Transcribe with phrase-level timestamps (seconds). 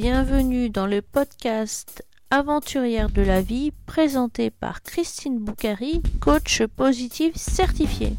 [0.00, 8.12] Bienvenue dans le podcast Aventurière de la vie présenté par Christine Boucari, coach positif certifié.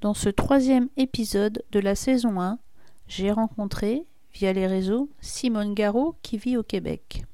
[0.00, 2.60] Dans ce troisième épisode de la saison 1,
[3.08, 7.24] j'ai rencontré, via les réseaux, Simone Garot qui vit au Québec.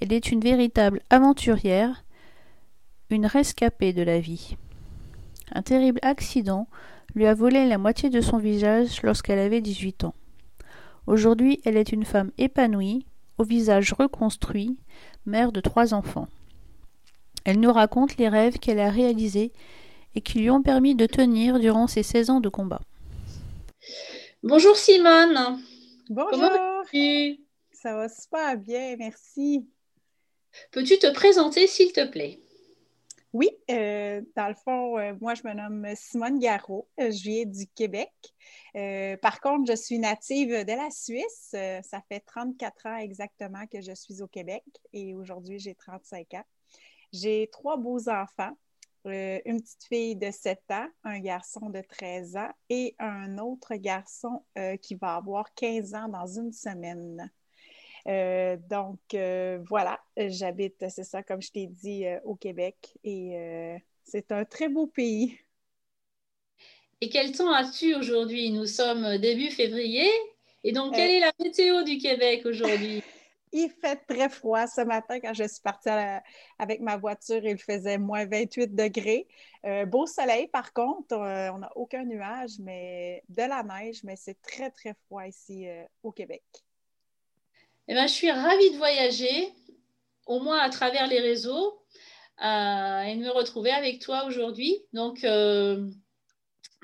[0.00, 2.04] Elle est une véritable aventurière,
[3.10, 4.56] une rescapée de la vie.
[5.50, 6.68] Un terrible accident
[7.16, 10.14] lui a volé la moitié de son visage lorsqu'elle avait 18 ans.
[11.08, 13.06] Aujourd'hui, elle est une femme épanouie,
[13.38, 14.76] au visage reconstruit,
[15.24, 16.28] mère de trois enfants.
[17.46, 19.50] Elle nous raconte les rêves qu'elle a réalisés
[20.14, 22.82] et qui lui ont permis de tenir durant ses 16 ans de combat.
[24.42, 25.62] Bonjour Simone.
[26.10, 26.30] Bonjour.
[26.30, 27.40] Comment vas-tu?
[27.72, 29.66] Ça va super bien, merci.
[30.72, 32.38] Peux-tu te présenter s'il te plaît?
[33.32, 36.86] Oui, euh, dans le fond, euh, moi, je me nomme Simone Garot.
[37.00, 38.12] Euh, je viens du Québec.
[38.76, 41.52] Euh, par contre, je suis native de la Suisse.
[41.54, 46.34] Euh, ça fait 34 ans exactement que je suis au Québec et aujourd'hui, j'ai 35
[46.34, 46.44] ans.
[47.12, 48.56] J'ai trois beaux enfants.
[49.06, 53.74] Euh, une petite fille de 7 ans, un garçon de 13 ans et un autre
[53.76, 54.44] garçon
[54.82, 57.30] qui va avoir 15 ans dans une semaine.
[58.04, 59.00] Donc,
[59.68, 64.86] voilà, j'habite, c'est ça, comme je t'ai dit, au Québec et c'est un très beau
[64.86, 65.38] pays.
[67.00, 68.50] Et quel temps as-tu aujourd'hui?
[68.50, 70.08] Nous sommes début février.
[70.64, 73.00] Et donc, quelle est la météo du Québec aujourd'hui?
[73.52, 76.22] Il fait très froid ce matin quand je suis partie la-
[76.58, 77.40] avec ma voiture.
[77.44, 79.26] Il faisait moins 28 degrés.
[79.64, 81.14] Euh, beau soleil, par contre.
[81.14, 85.66] euh, on n'a aucun nuage, mais de la neige, mais c'est très, très froid ici
[85.66, 86.42] euh, au Québec.
[87.86, 89.48] Eh bien, je suis ravie de voyager,
[90.26, 91.80] au moins à travers les réseaux,
[92.44, 94.76] euh, et de me retrouver avec toi aujourd'hui.
[94.92, 95.88] Donc, euh,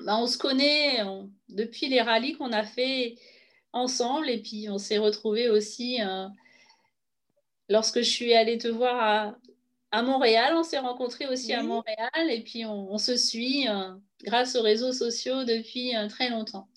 [0.05, 3.15] ben, on se connaît on- depuis les rallyes qu'on a fait
[3.73, 6.27] ensemble, et puis on s'est retrouvés aussi euh,
[7.67, 9.35] lorsque je suis allée te voir à,
[9.91, 10.53] à Montréal.
[10.55, 11.63] On s'est rencontrés aussi à.
[11.63, 16.29] Montréal, et puis on, on se suit euh, grâce aux réseaux sociaux depuis euh, très
[16.29, 16.67] longtemps.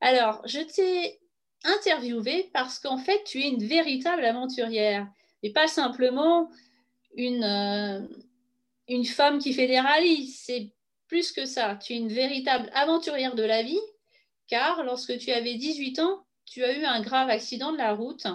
[0.00, 1.18] Alors, je t'ai
[1.64, 5.08] interviewée parce qu'en fait, tu es une véritable aventurière
[5.42, 6.50] et pas simplement
[7.16, 8.06] une, euh,
[8.88, 10.28] une femme qui fait des rallyes.
[10.28, 10.70] C'est
[11.08, 11.76] plus que ça.
[11.76, 13.80] Tu es une véritable aventurière de la vie
[14.48, 18.26] car lorsque tu avais 18 ans, tu as eu un grave accident de la route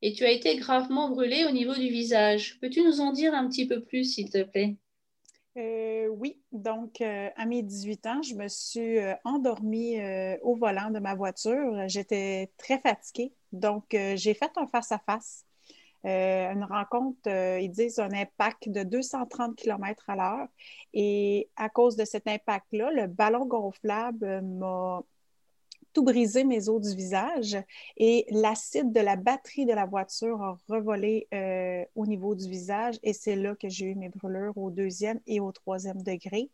[0.00, 2.58] et tu as été gravement brûlée au niveau du visage.
[2.60, 4.76] Peux-tu nous en dire un petit peu plus, s'il te plaît?
[5.58, 9.98] Euh, oui, donc euh, à mes 18 ans, je me suis euh, endormie
[10.42, 11.88] au volant de ma voiture.
[11.88, 15.44] J'étais très fatiguée, donc j'ai fait un face-à-face.
[16.04, 20.48] Euh, une rencontre, euh, ils disent un impact de 230 km à l'heure.
[20.94, 25.02] Et à cause de cet impact-là, le ballon gonflable euh, m'a
[25.92, 27.58] tout brisé mes os du visage
[27.98, 31.28] et l'acide de la batterie de la voiture a revolé
[31.94, 35.38] au niveau du visage et c'est là que j'ai eu mes brûlures au deuxième et
[35.38, 36.48] au troisième degré.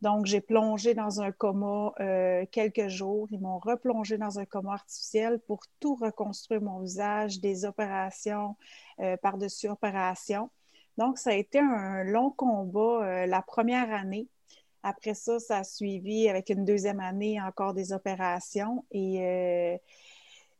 [0.00, 3.26] Donc, j'ai plongé dans un coma euh, quelques jours.
[3.32, 8.56] Ils m'ont replongé dans un coma artificiel pour tout reconstruire mon visage, des opérations
[9.00, 10.50] euh, par-dessus opérations.
[10.98, 14.28] Donc, ça a été un long combat euh, la première année.
[14.84, 18.84] Après ça, ça a suivi avec une deuxième année encore des opérations.
[18.92, 19.80] Et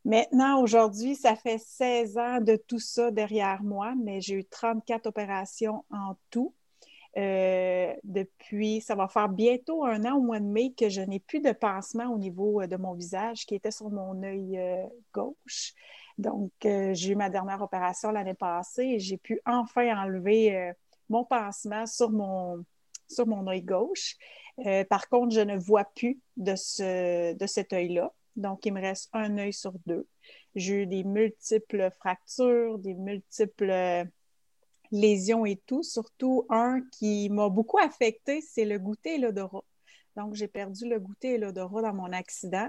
[0.04, 5.06] maintenant, aujourd'hui, ça fait 16 ans de tout ça derrière moi, mais j'ai eu 34
[5.06, 6.52] opérations en tout.
[7.18, 11.18] Euh, depuis, ça va faire bientôt un an au mois de mai que je n'ai
[11.18, 14.86] plus de pansement au niveau euh, de mon visage qui était sur mon œil euh,
[15.12, 15.74] gauche.
[16.16, 20.72] Donc, j'ai eu ma dernière opération l'année passée et j'ai pu enfin enlever
[21.08, 22.64] mon pansement sur mon,
[23.06, 24.16] sur mon œil gauche.
[24.90, 28.12] Par contre, je ne vois plus de, ce, de cet œil-là.
[28.34, 30.08] Donc, il me reste un œil sur deux.
[30.56, 34.08] J'ai eu des multiples fractures, des multiples
[34.90, 35.82] lésions et tout.
[35.82, 39.64] Surtout un qui m'a beaucoup affecté, c'est le goûter et l'odorat.
[40.16, 42.68] Donc, j'ai perdu le goûter et l'odorat dans mon accident.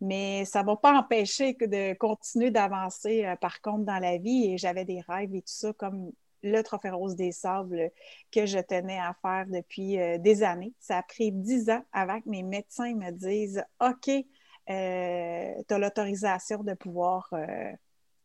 [0.00, 4.18] Mais ça ne va pas empêcher que de continuer d'avancer, euh, par contre, dans la
[4.18, 4.52] vie.
[4.52, 6.12] Et j'avais des rêves et tout ça, comme
[6.42, 7.90] le Trophée Rose des Sables
[8.30, 10.72] que je tenais à faire depuis euh, des années.
[10.78, 15.78] Ça a pris dix ans avant que mes médecins me disent OK, euh, tu as
[15.78, 17.32] l'autorisation de pouvoir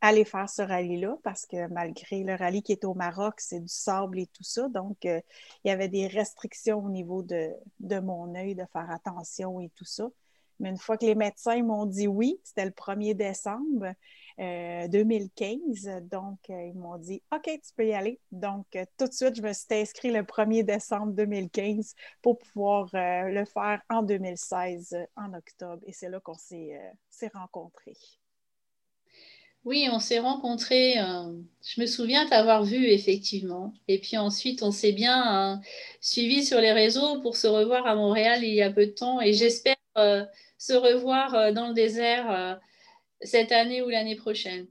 [0.03, 3.69] aller faire ce rallye-là parce que malgré le rallye qui est au Maroc, c'est du
[3.69, 4.67] sable et tout ça.
[4.67, 5.21] Donc, euh,
[5.63, 7.49] il y avait des restrictions au niveau de,
[8.01, 10.09] mon œil, de faire attention et tout ça.
[10.59, 13.93] Mais une fois que les médecins m'ont dit oui, c'était le 1er décembre
[14.37, 15.87] 2015.
[15.87, 18.19] Euh, Donc, euh, ils m'ont dit OK, tu peux y aller.
[18.33, 18.67] Donc,
[18.97, 23.81] tout de suite, je me suis inscrit le 1er décembre 2015 pour pouvoir le faire
[23.89, 25.81] en 2016, en octobre.
[25.85, 26.77] Et c'est là qu'on s'est
[27.33, 27.95] rencontrés.
[29.65, 30.95] Oui, on s'est rencontrés.
[30.95, 33.73] je me souviens t'avoir vu effectivement.
[33.87, 35.61] Et puis ensuite, on s'est bien
[36.01, 39.21] suivi sur les réseaux pour se revoir à Montréal il y a peu de temps.
[39.21, 42.59] Et j'espère se revoir dans le désert
[43.21, 44.67] cette année ou l'année prochaine.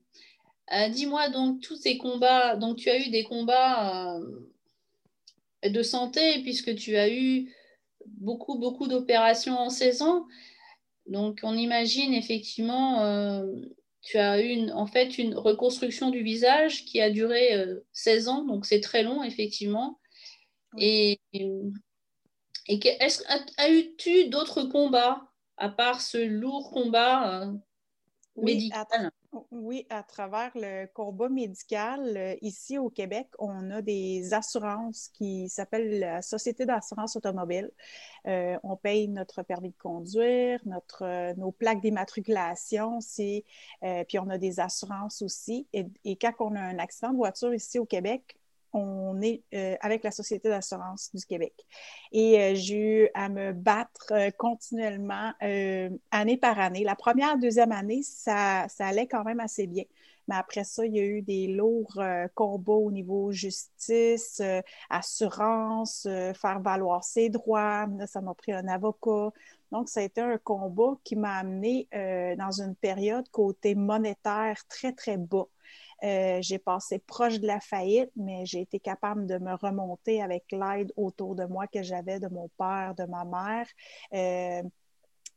[0.72, 6.40] Euh, dis-moi donc tous ces combats, donc tu as eu des combats euh, de santé
[6.42, 7.52] puisque tu as eu
[8.06, 10.26] beaucoup, beaucoup d'opérations en 16 ans.
[11.06, 13.44] Donc on imagine effectivement, euh,
[14.02, 17.50] tu as eu en fait une reconstruction du visage qui a duré
[17.92, 19.98] 16 ans, donc c'est très long effectivement.
[20.78, 21.50] Et, et
[22.66, 23.22] est-ce,
[23.58, 27.52] as-tu d'autres combats à part ce lourd combat
[28.36, 28.70] oui,
[29.88, 36.00] À travers le combat médical, euh, ici au Québec, on a des assurances qui s'appellent
[36.00, 37.70] la Société d'assurance automobile.
[38.26, 44.36] Euh, on paye notre permis de conduire, notre, euh, nos plaques d'immatriculation, puis on a
[44.36, 45.66] des assurances aussi.
[45.72, 48.36] Et, et, quand on a un accident de voiture ici au Québec,
[48.72, 51.54] on est euh, avec la Société d'assurance du Québec.
[52.12, 55.32] Et euh, j'ai eu à me battre euh, continuellement,
[56.10, 56.84] année par année.
[56.84, 59.84] La première, deuxième année, ça, ça, allait quand même assez bien.
[60.28, 62.00] Mais après ça, il y a eu des lourds
[62.34, 64.40] combats au niveau justice,
[64.88, 67.86] assurance, faire valoir ses droits.
[68.06, 69.30] ça m'a pris un avocat.
[69.72, 71.88] Donc, ça a été un combat qui m'a amené
[72.38, 75.48] dans une période côté monétaire très, très bas.
[76.04, 80.44] Euh, j'ai passé proche de la faillite, mais j'ai été capable de me remonter avec
[80.50, 83.66] l'aide autour de moi que j'avais de mon père, de ma mère.
[84.12, 84.62] Euh,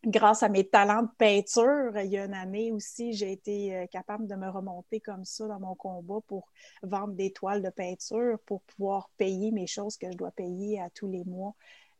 [0.06, 3.88] grâce à mes talents de peinture, il y a une année aussi, j'ai été euh,
[3.88, 6.52] capable de me remonter comme ça dans mon combat pour
[6.84, 10.90] vendre des toiles de peinture, pour pouvoir payer mes choses que je dois payer à
[10.90, 11.54] tous les mois.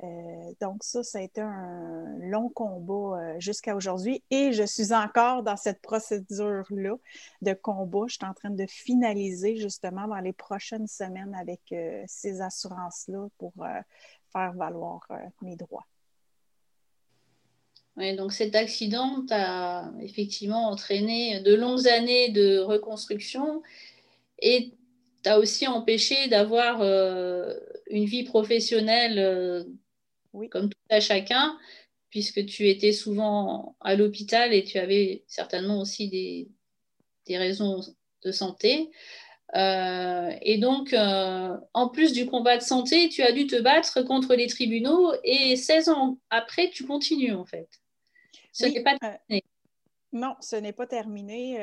[0.04, 4.94] Euh, donc ça, ça a été un long combat euh, jusqu'à aujourd'hui et je suis
[4.94, 6.96] encore dans cette procédure-là
[7.42, 8.06] de combat.
[8.08, 13.28] Je suis en train de finaliser justement dans les prochaines semaines avec euh, ces assurances-là
[13.38, 13.54] pour
[14.34, 15.08] faire valoir
[15.42, 15.86] mes droits.
[17.96, 23.64] Oui, donc cet accident t'a effectivement entraîné de longues années de reconstruction
[24.40, 24.74] et
[25.24, 29.66] t'a aussi empêché d'avoir une vie professionnelle
[30.50, 31.58] comme tout à chacun,
[32.10, 37.82] puisque tu étais souvent à l'hôpital et tu avais certainement aussi des, raisons
[38.24, 38.92] de santé.
[39.56, 44.02] Euh, et donc, euh, en plus du combat de santé, tu as dû te battre
[44.02, 47.68] contre les tribunaux et 16 ans après, tu continues en fait.
[48.52, 48.98] Ce n'est pas euh,
[49.28, 49.44] terminé.
[50.16, 51.56] Non, ce n'est pas terminé.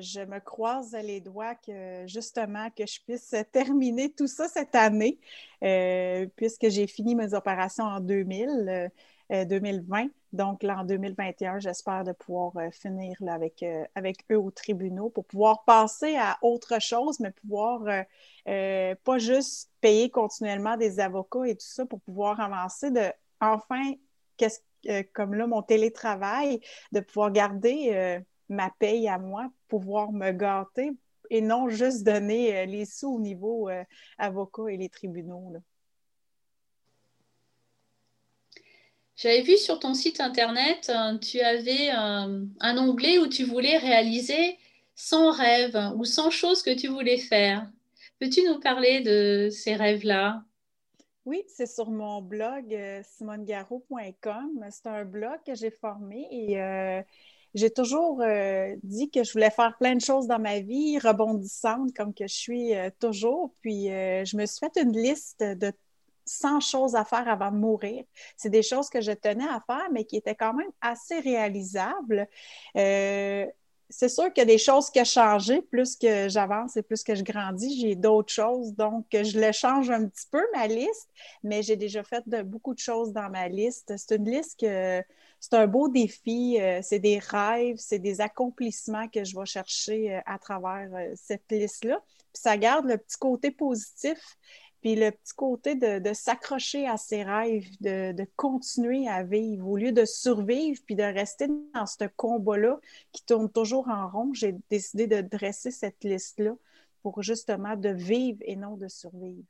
[0.00, 5.18] je me croise les doigts que justement que je puisse terminer tout ça cette année.
[5.62, 8.90] Euh, puisque j'ai fini mes opérations en 2000,
[9.30, 10.04] 2020.
[10.04, 13.64] Euh, Donc, là, en 2021, j'espère de pouvoir euh, finir avec,
[13.94, 18.04] avec eux au tribunal pour pouvoir passer à autre chose, mais pouvoir
[18.44, 23.92] pas juste payer continuellement des avocats et tout ça pour pouvoir avancer de enfin,
[24.36, 24.60] qu'est-ce
[25.12, 26.60] comme là, mon télétravail,
[26.92, 30.90] de pouvoir garder ma paye à moi, pouvoir me gâter,
[31.30, 33.84] et non juste donner euh, les sous au niveau euh,
[34.18, 35.54] avocat et les tribunaux.
[39.16, 44.58] J'avais vu sur ton site internet, euh, tu avais un, onglet où tu voulais réaliser
[44.96, 47.70] 100 rêves ou 100 choses que tu voulais faire.
[48.18, 50.42] Peux-tu nous parler de ces rêves-là?
[51.26, 54.66] Oui, c'est sur mon blog simonegarou.com.
[54.70, 56.58] C'est un blog que j'ai formé et
[57.54, 61.92] j'ai toujours euh, dit que je voulais faire plein de choses dans ma vie, rebondissante
[61.96, 63.52] comme que je suis euh, toujours.
[63.60, 65.72] Puis euh, je me suis fait une liste de
[66.26, 68.04] 100 choses à faire avant de mourir.
[68.36, 72.28] C'est des choses que je tenais à faire, mais qui étaient quand même assez réalisables
[73.90, 75.62] c'est sûr qu'il y a des choses qui ont changé.
[75.62, 78.74] Plus que j'avance et plus que je grandis, j'ai d'autres choses.
[78.74, 81.08] Donc, je le change un petit peu, ma liste,
[81.42, 83.92] mais j'ai déjà fait beaucoup de choses dans ma liste.
[83.96, 85.02] C'est une liste que
[85.40, 86.60] c'est un beau défi.
[86.60, 91.12] Euh, c'est des rêves, c'est des accomplissements que je vais chercher euh, à travers euh,
[91.16, 92.00] cette liste-là.
[92.32, 94.18] Puis ça garde le petit côté positif
[94.80, 99.92] puis le petit côté de, s'accrocher à ses rêves, de, continuer à vivre, au lieu
[99.92, 102.78] de survivre, puis de rester dans ce combat-là
[103.12, 106.52] qui tourne toujours en rond, j'ai décidé de dresser cette liste-là
[107.02, 109.44] pour justement de vivre et non de survivre.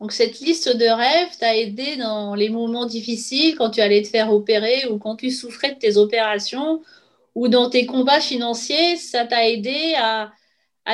[0.00, 4.08] Donc cette liste de rêves t'a aidé dans les moments difficiles, quand tu allais te
[4.08, 6.82] faire opérer ou quand tu souffrais de tes opérations
[7.34, 10.32] ou dans tes combats financiers, ça t'a aidé à,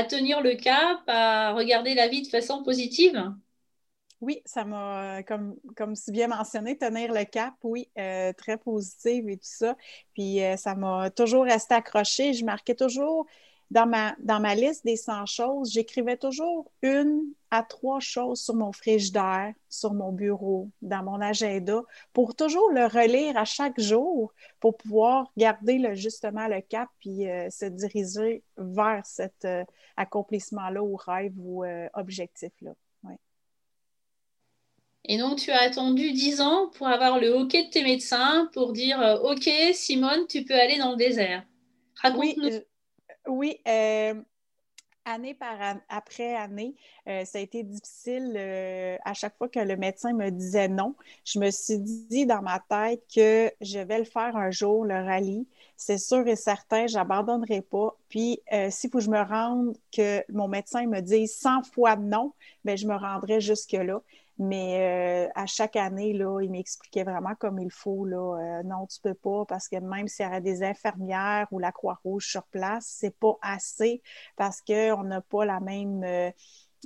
[0.04, 3.32] tenir le cap, à regarder la vie de façon positive?
[4.20, 9.28] Oui, ça m'a, comme, comme si bien mentionné, tenir le cap, oui, euh, très positive
[9.30, 9.76] et tout ça.
[10.12, 12.34] Puis euh, ça m'a toujours resté accroché.
[12.34, 13.26] Je marquais toujours
[13.70, 18.54] dans ma, dans ma liste des 100 choses, j'écrivais toujours une à trois choses sur
[18.54, 24.32] mon frigidaire, sur mon bureau, dans mon agenda, pour toujours le relire à chaque jour,
[24.58, 29.64] pour pouvoir garder le, justement le cap puis euh, se diriger vers cet euh,
[29.96, 32.72] accomplissement-là ou rêve ou euh, objectif-là.
[35.06, 38.74] Et donc, tu as attendu 10 ans pour avoir le hockey de tes médecins pour
[38.74, 41.42] dire OK, Simone, tu peux aller dans le désert.
[41.96, 42.48] Raconte-nous.
[42.48, 42.60] Oui,
[43.28, 44.14] euh,
[45.04, 45.56] année par
[45.88, 46.74] après année,
[47.08, 50.94] euh, ça a été difficile euh, à chaque fois que le médecin me disait non.
[51.24, 54.94] Je me suis dit dans ma tête que je vais le faire un jour, le
[54.94, 55.46] rallye.
[55.76, 57.96] C'est sûr et certain, je n'abandonnerai pas.
[58.08, 62.34] Puis, s'il faut que je me rende, que mon médecin me dise 100 fois non,
[62.64, 64.02] bien, je me rendrai jusque-là.
[64.42, 68.06] Mais euh, à chaque année, là, il m'expliquait vraiment comme il faut.
[68.06, 71.58] Là, euh, non, tu peux pas, parce que même s'il y aurait des infirmières ou
[71.58, 74.02] la Croix-Rouge sur place, c'est pas assez
[74.36, 76.02] parce qu'on n'a pas la même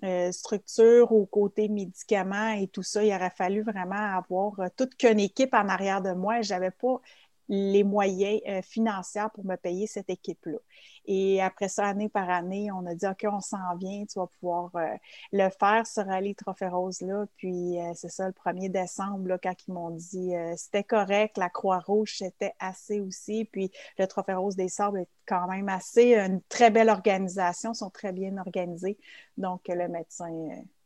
[0.02, 3.04] euh, structure au côté médicaments et tout ça.
[3.04, 6.42] Il aurait fallu vraiment avoir toute qu'une équipe en arrière de moi.
[6.42, 7.00] Je n'avais pas
[7.49, 10.59] les moyens financiers pour me payer cette équipe-là.
[11.07, 14.27] Et après ça, année par année, on a dit OK, on s'en vient, tu vas
[14.27, 14.87] pouvoir euh,
[15.33, 17.27] le faire, ce rallye Trophée Rose-là.
[17.37, 21.37] Puis euh, c'est ça, le 1er décembre, là, quand ils m'ont dit euh, c'était correct,
[21.37, 23.45] la Croix-Rouge, c'était assez aussi.
[23.45, 27.91] Puis le Trophée Rose des Sables est quand même assez une très belle organisation, sont
[27.91, 28.99] très bien organisés.
[29.37, 30.31] Donc le médecin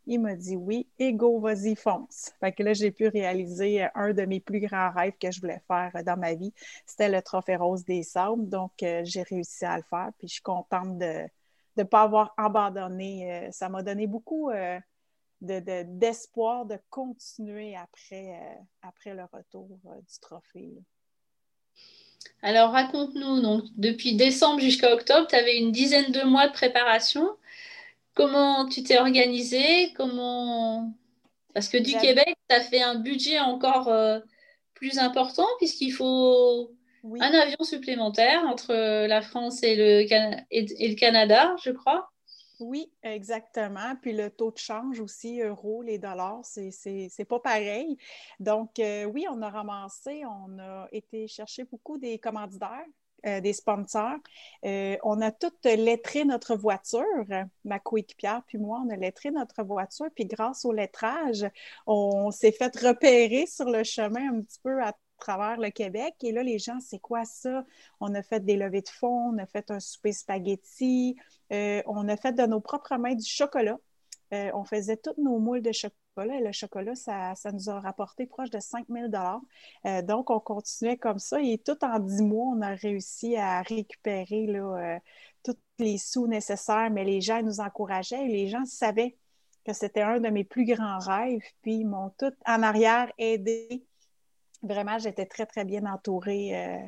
[0.08, 2.32] il m'a dit oui, et go, vas-y, fonce.
[2.40, 5.40] Fait que là, j'ai pu réaliser euh, un de mes plus grands rêves que je
[5.40, 6.52] voulais faire euh, dans ma vie.
[6.86, 8.48] C'était le Trophée Rose des Sables.
[8.48, 10.10] Donc, euh, j'ai réussi à le faire.
[10.18, 11.28] Puis, je suis contente de
[11.76, 13.48] ne pas avoir abandonné.
[13.52, 14.50] ça m'a donné beaucoup
[15.40, 20.72] d'espoir de, continuer après, après le retour du trophée.
[22.42, 27.28] Alors, raconte-nous, donc, depuis décembre jusqu'à octobre, tu avais une dizaine de mois de préparation.
[28.18, 29.92] Comment tu t'es organisé?
[29.92, 30.92] Comment
[31.54, 34.18] Parce que du Québec, tu as fait un budget encore euh,
[34.74, 36.72] plus important puisqu'il faut
[37.04, 38.74] un avion supplémentaire entre
[39.06, 40.00] la France et le,
[40.50, 42.10] et, le Canada, je crois.
[42.58, 43.94] Oui, exactement.
[44.02, 47.96] Puis le taux de change aussi, euros, les dollars, c'est pas pareil.
[48.40, 52.84] Donc, euh, oui, on a ramassé, on a été chercher beaucoup des commanditaires
[53.26, 54.18] euh, des sponsors.
[54.64, 57.04] Euh, on a toutes lettré notre voiture,
[57.64, 61.46] ma coéquipière puis moi, on a lettré notre voiture, puis grâce au lettrage,
[61.86, 66.14] on s'est fait repérer sur le chemin un petit peu à travers le Québec.
[66.22, 67.64] Et là, les gens, c'est quoi ça?
[68.00, 71.16] On a fait des levées de fonds, on a fait un souper spaghetti,
[71.52, 73.76] euh, on a fait de nos propres mains du chocolat.
[74.30, 78.60] On faisait toutes nos moules de chocolat le chocolat, ça, nous a rapporté proche de
[78.60, 79.06] 5 000
[79.86, 83.62] euh, Donc, on continuait comme ça et tout en 10 mois, on a réussi à
[83.62, 84.98] récupérer euh,
[85.42, 89.16] tous les sous nécessaires, mais les gens nous encourageaient et les gens savaient
[89.64, 93.84] que c'était un de mes plus grands rêves, puis ils m'ont tout en arrière aidé.
[94.62, 96.78] Vraiment, j'étais très, très bien entourée euh,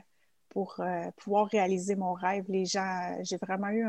[0.49, 0.82] pour
[1.18, 2.44] pouvoir réaliser mon rêve.
[2.49, 3.87] Les gens, j'ai vraiment eu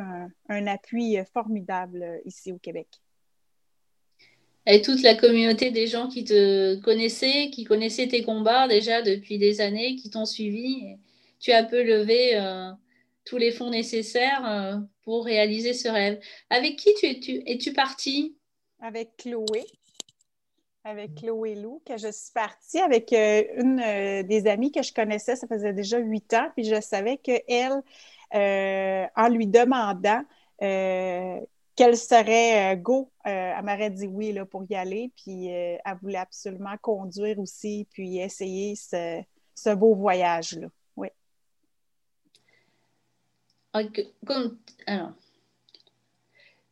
[0.47, 3.01] un appui formidable ici au Québec
[4.65, 9.37] et toute la communauté des gens qui te connaissaient, qui connaissaient tes combats déjà depuis
[9.37, 10.97] des années, qui t'ont suivi.
[11.39, 12.71] tu as pu lever euh,
[13.25, 16.19] tous les fonds nécessaires euh, pour réaliser ce rêve.
[16.49, 18.37] Avec qui tu es-tu es-tu partie
[18.81, 19.65] Avec Chloé.
[20.83, 25.35] Avec Chloé Lou, que je suis partie avec euh, une des amies que je connaissais,
[25.35, 27.81] ça faisait déjà huit ans, puis je savais qu'elle,
[28.31, 30.23] en lui demandant
[31.75, 33.11] qu'elle serait euh, go.
[33.25, 35.11] Euh, elle m'aurait dit oui là, pour y aller.
[35.15, 40.67] Puis euh, elle voulait absolument conduire aussi, puis essayer ce, beau voyage-là.
[40.95, 41.07] Oui.
[43.73, 45.11] Alors,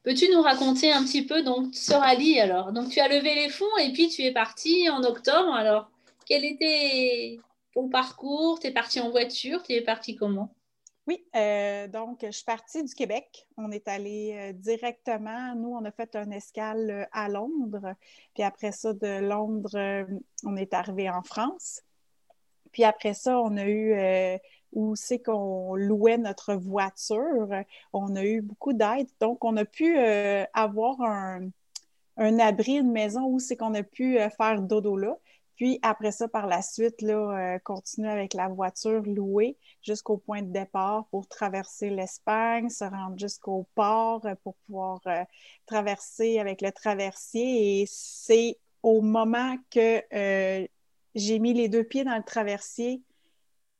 [0.03, 2.71] peux-tu nous raconter un petit peu donc ce rallye alors?
[2.73, 5.53] Donc tu as levé les fonds et puis tu es parti en octobre.
[5.53, 5.89] Alors,
[6.25, 7.39] quel était
[7.73, 8.59] ton parcours?
[8.59, 9.63] Tu es parti en voiture?
[9.63, 10.53] Tu es parti comment?
[11.09, 13.47] Oui, euh, donc je suis partie du Québec.
[13.57, 17.95] On est allé euh, directement, nous, on a fait un escale euh, à Londres.
[18.35, 20.05] Puis après ça, de Londres,
[20.45, 21.81] on est arrivé en France.
[22.71, 23.95] Puis après ça, on a eu
[24.71, 27.49] où c'est qu'on louait notre voiture.
[27.91, 29.07] On a eu beaucoup d'aide.
[29.19, 29.97] Donc, on a pu
[30.53, 31.49] avoir un,
[32.17, 35.17] un abri, une maison où c'est qu'on a pu faire dodo là.
[35.59, 40.41] Puis après ça, par la suite, là, euh, continuer avec la voiture louée jusqu'au point
[40.41, 45.21] de départ pour traverser l'Espagne, se rendre jusqu'au port euh, pour pouvoir euh,
[45.65, 47.81] traverser avec le traversier.
[47.81, 50.01] Et c'est au moment que
[51.15, 53.01] j'ai mis les deux pieds dans le traversier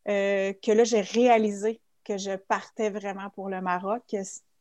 [0.06, 4.14] que là, j'ai réalisé que je partais vraiment pour le Maroc.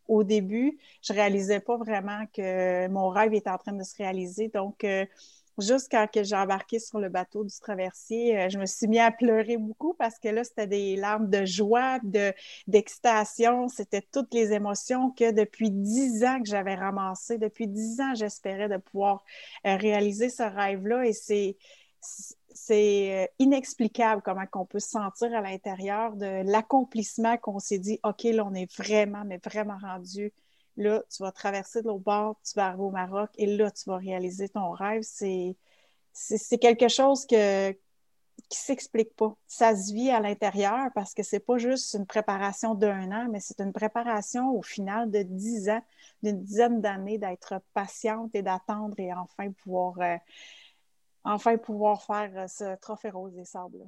[0.07, 4.49] Au début, je réalisais pas vraiment que mon rêve était en train de se réaliser.
[4.49, 4.85] Donc,
[5.59, 9.11] Juste quand j'ai embarqué sur le bateau du traversier, euh, je me suis mis à
[9.11, 12.33] pleurer beaucoup parce que là, c'était des larmes de joie, de,
[12.69, 13.69] d'excitation.
[13.69, 17.39] C'était toutes les émotions que depuis dix ans que j'avais ramassées.
[17.39, 19.25] Depuis dix ans, j'espérais de pouvoir
[19.67, 21.07] euh, réaliser ce rêve-là.
[21.07, 21.57] Et c'est,
[22.01, 27.99] c'est euh, inexplicable comment on peut se sentir à l'intérieur de l'accomplissement qu'on s'est dit,
[28.05, 30.33] OK, là, on est vraiment, mais vraiment rendu
[30.79, 33.91] Là, tu vas traverser de l'autre bord, tu vas arriver au Maroc et là, tu
[33.91, 35.03] vas réaliser ton rêve.
[35.03, 35.57] C'est,
[36.13, 37.79] c'est, quelque chose que, qui
[38.53, 39.37] ne s'explique pas.
[39.49, 43.41] Ça se vit à l'intérieur parce que c'est pas juste une préparation d'un an, mais
[43.41, 45.83] c'est une préparation au final de dix ans,
[46.23, 50.17] d'une dizaine d'années d'être patiente et d'attendre et enfin pouvoir, euh,
[51.25, 53.85] enfin pouvoir faire euh, ce trophée rose des sables.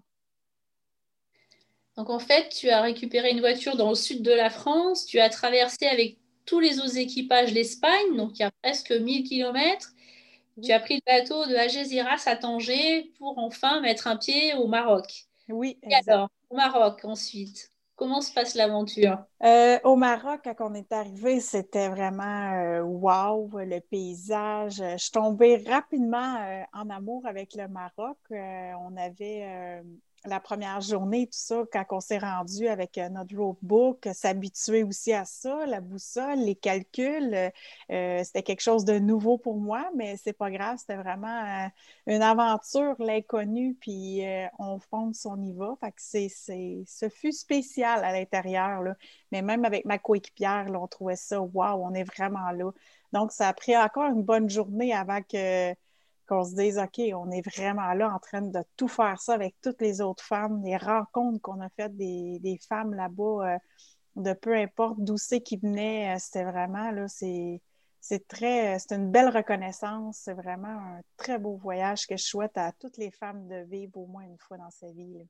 [1.96, 5.20] Donc en fait, tu as récupéré une voiture dans le sud de la France, tu
[5.20, 6.19] as traversé avec
[6.50, 9.92] tous les autres équipages l'Espagne, donc il y a presque 1000 km.
[10.60, 14.66] Tu as pris le bateau de Algeciras à Tanger pour enfin mettre un pied au
[14.66, 15.26] Maroc.
[15.48, 15.78] Oui.
[15.88, 19.22] Et alors, au Maroc ensuite, comment se passe l'aventure?
[19.44, 24.82] Euh, Au Maroc, quand on est arrivé, c'était vraiment euh, wow, le paysage.
[24.82, 28.18] Je suis tombée rapidement euh, en amour avec le Maroc.
[28.30, 29.82] on avait
[30.26, 35.12] la première journée, tout ça, quand on s'est rendu avec euh, notre roadbook, s'habituer aussi
[35.12, 37.34] à ça, la boussole, les calculs,
[37.90, 41.68] euh, c'était quelque chose de nouveau pour moi, mais c'est pas grave, c'était vraiment euh,
[42.06, 44.22] une aventure, l'inconnu, puis
[44.58, 45.74] on fonce, on y va.
[45.80, 46.28] Fait que c'est,
[46.86, 48.82] ce fut spécial à l'intérieur,
[49.32, 52.70] mais même avec ma coéquipière, on trouvait ça, waouh, on est vraiment là.
[53.12, 55.74] Donc, ça a pris encore une bonne journée avant que
[56.30, 59.56] qu'on se dise, OK, on est vraiment là en train de tout faire ça avec
[59.60, 63.58] toutes les autres femmes, les rencontres qu'on a faites des, femmes là-bas, euh,
[64.14, 67.60] de peu importe d'où c'est qui venaient, euh, c'était vraiment, là, c'est,
[68.00, 72.56] c'est très, c'est une belle reconnaissance, c'est vraiment un très beau voyage que je souhaite
[72.56, 75.26] à toutes les femmes de vivre au moins une fois dans sa vie.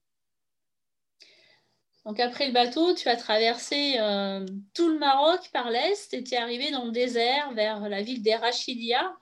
[2.05, 6.35] Donc après le bateau, tu as traversé euh, tout le Maroc par l'est et tu
[6.35, 9.17] es arrivé dans le désert vers la ville d'Erachidia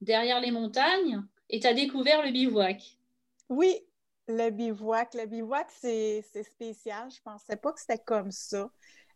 [0.00, 2.98] derrière les montagnes et tu as découvert le bivouac.
[3.48, 3.74] Oui,
[4.28, 5.14] le bivouac.
[5.14, 7.10] Le bivouac, c'est spécial.
[7.10, 8.70] Je ne pensais pas que c'était comme ça.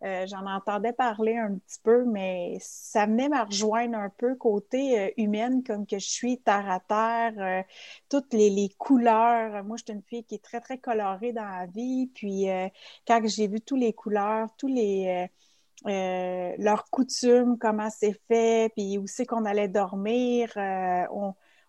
[0.04, 4.98] Euh, j'en entendais parler un petit peu, mais ça venait me rejoindre un peu côté
[4.98, 7.62] euh, humaine, comme que je suis terre à terre, euh,
[8.08, 9.62] toutes les, les, couleurs.
[9.62, 12.10] Moi, je suis une fille qui est très, très colorée dans la vie.
[12.14, 12.46] Puis,
[13.06, 15.28] quand j'ai vu toutes les couleurs, tous les
[15.86, 20.52] euh, leurs coutumes, comment c'est fait, puis où c'est qu'on allait dormir.
[20.56, 21.04] Euh,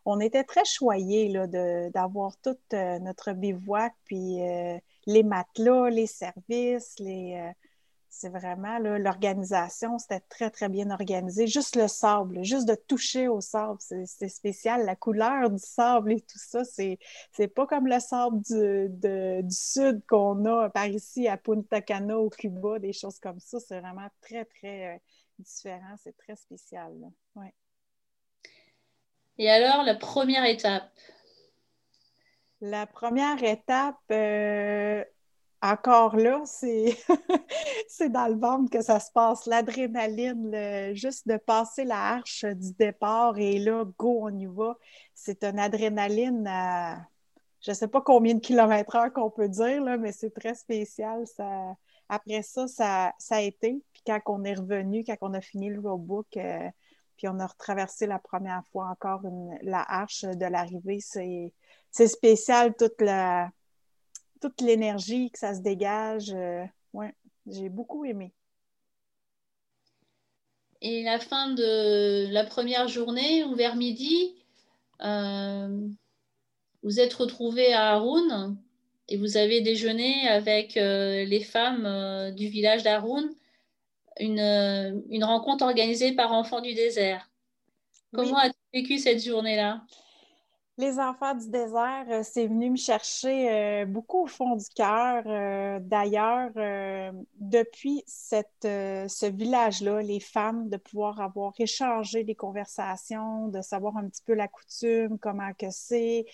[0.06, 1.34] on, était très choyés
[1.94, 4.40] d'avoir tout euh, notre bivouac, puis
[5.08, 7.54] les matelas, les services, les,
[8.16, 11.48] c'est vraiment l'organisation, c'était très, très bien organisé.
[11.48, 14.86] Juste le sable, juste de toucher au sable, c'est spécial.
[14.86, 17.00] La couleur du sable et tout ça, c'est
[17.56, 18.88] pas comme le sable du,
[19.44, 23.60] du sud qu'on a par ici à Punta Cana au Cuba, des choses comme ça.
[23.60, 24.98] C'est vraiment très, très euh,
[25.40, 25.96] différent.
[26.04, 26.94] C'est très spécial.
[27.36, 27.54] Ouais.
[29.40, 30.88] Et alors, la première étape?
[32.62, 35.04] La première étape, euh,
[35.64, 39.46] encore là, c'est dans le ventre que ça se passe.
[39.46, 44.78] L'adrénaline, juste de passer la arche du départ et là, go, on y va.
[45.16, 47.00] C'est une adrénaline à
[47.62, 51.26] je ne sais pas combien de kilomètres heure qu'on peut dire, mais c'est très spécial.
[51.26, 51.76] Ça...
[52.10, 53.82] Après ça, ça, a été.
[53.94, 56.70] Puis quand on est revenu, quand on a fini le roadbook, euh,
[57.16, 59.22] puis on a retraversé la première fois encore
[59.62, 63.50] la arche de l'arrivée, c'est spécial toute la
[64.44, 66.34] toute l'énergie que ça se dégage.
[66.34, 67.14] Euh, ouais,
[67.48, 68.34] j'ai beaucoup aimé.
[70.82, 74.36] Et la fin de la première journée, ou vers midi,
[75.02, 75.88] euh,
[76.84, 78.58] vous êtes retrouvés à Haroun
[79.08, 83.30] et vous avez déjeuné avec euh, les femmes du village d'Haroun,
[84.20, 87.30] une, une, rencontre organisée par Enfants du désert.
[88.14, 89.86] Comment as-tu vécu cette journée-là?
[90.80, 95.22] Les enfants du désert, euh, c'est venu me chercher euh, beaucoup au fond du cœur.
[95.28, 96.50] Euh, d'ailleurs,
[97.36, 104.24] depuis ce village-là, les femmes, de pouvoir avoir échangé des conversations, de savoir un petit
[104.26, 106.26] peu la coutume, comment que c'est,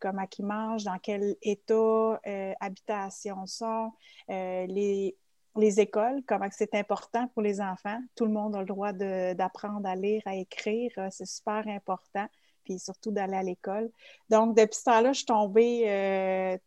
[0.00, 2.20] comment qu'ils mangent, dans quel état,
[2.60, 3.90] habitation sont,
[4.28, 5.16] les,
[5.56, 7.98] les écoles, comment c'est important pour les enfants.
[8.14, 10.92] Tout le monde a le droit d'apprendre à lire, à écrire.
[11.10, 12.28] C'est super important
[12.66, 13.90] puis surtout d'aller à l'école.
[14.28, 16.58] Donc, depuis ce temps-là, je suis tombée euh,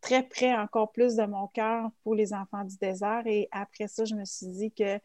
[0.00, 3.22] très près encore plus de mon cœur pour les enfants du désert.
[3.26, 4.98] Et après ça, je me suis dit que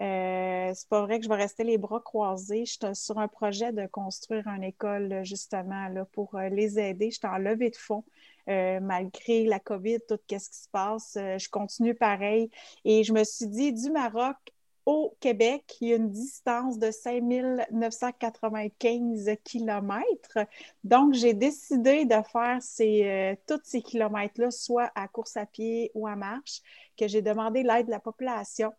[0.00, 2.64] euh, c'est pas vrai que je vais rester les bras croisés.
[2.64, 7.10] Je suis sur un projet de construire une école justement là, pour euh, les aider.
[7.10, 8.04] Je suis en levée de fonds.
[8.46, 12.48] malgré la COVID, tout ce qui se passe, je continue pareil.
[12.84, 14.36] Et je me suis dit, du Maroc
[14.86, 20.38] au Québec, il y a une distance de 5995 kilomètres.
[20.84, 25.90] Donc, j'ai décidé de faire ces, euh, tous ces kilomètres-là, soit à course à pied
[25.94, 26.62] ou à marche,
[26.96, 28.72] que j'ai demandé l'aide de la population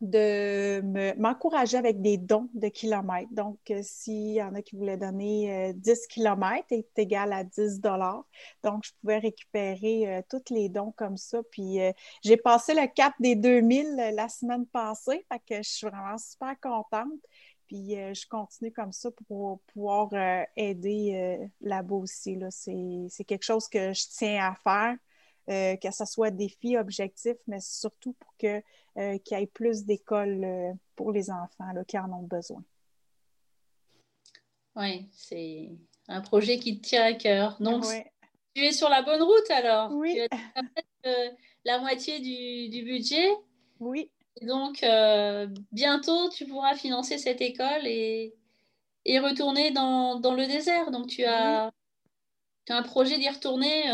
[0.00, 0.80] de
[1.18, 3.32] m'encourager avec des dons de kilomètres.
[3.32, 7.42] Donc, euh, s'il y en a qui voulaient donner 10 euh, kilomètres, est égal à
[7.42, 8.24] 10 dollars.
[8.62, 11.40] Donc, je pouvais récupérer euh, tous les dons comme ça.
[11.50, 11.78] Puis,
[12.22, 15.26] j'ai passé le cap des 2000 la semaine passée.
[15.32, 17.20] Fait que je suis vraiment super contente.
[17.66, 20.08] Puis, je continue comme ça pour pouvoir
[20.56, 22.38] aider là-bas aussi.
[22.50, 24.96] C'est quelque chose que je tiens à faire.
[25.48, 28.62] Que ce soit défi, objectif, mais surtout pour que
[28.98, 32.64] euh, qu'il y ait plus d'écoles euh, pour les enfants qui en ont besoin.
[34.74, 35.70] Oui, c'est
[36.08, 37.56] un projet qui te tient à cœur.
[37.60, 37.84] Donc,
[38.54, 39.92] tu es sur la bonne route alors.
[39.92, 40.14] Oui.
[40.14, 40.62] Tu as
[41.06, 41.30] euh,
[41.64, 43.28] la moitié du, budget.
[43.78, 44.10] Oui.
[44.42, 44.84] donc,
[45.70, 48.34] bientôt, tu pourras financer cette école et,
[49.04, 50.90] et retourner dans, dans, le désert.
[50.90, 51.70] Donc, tu as,
[52.66, 53.84] tu as un projet d'y retourner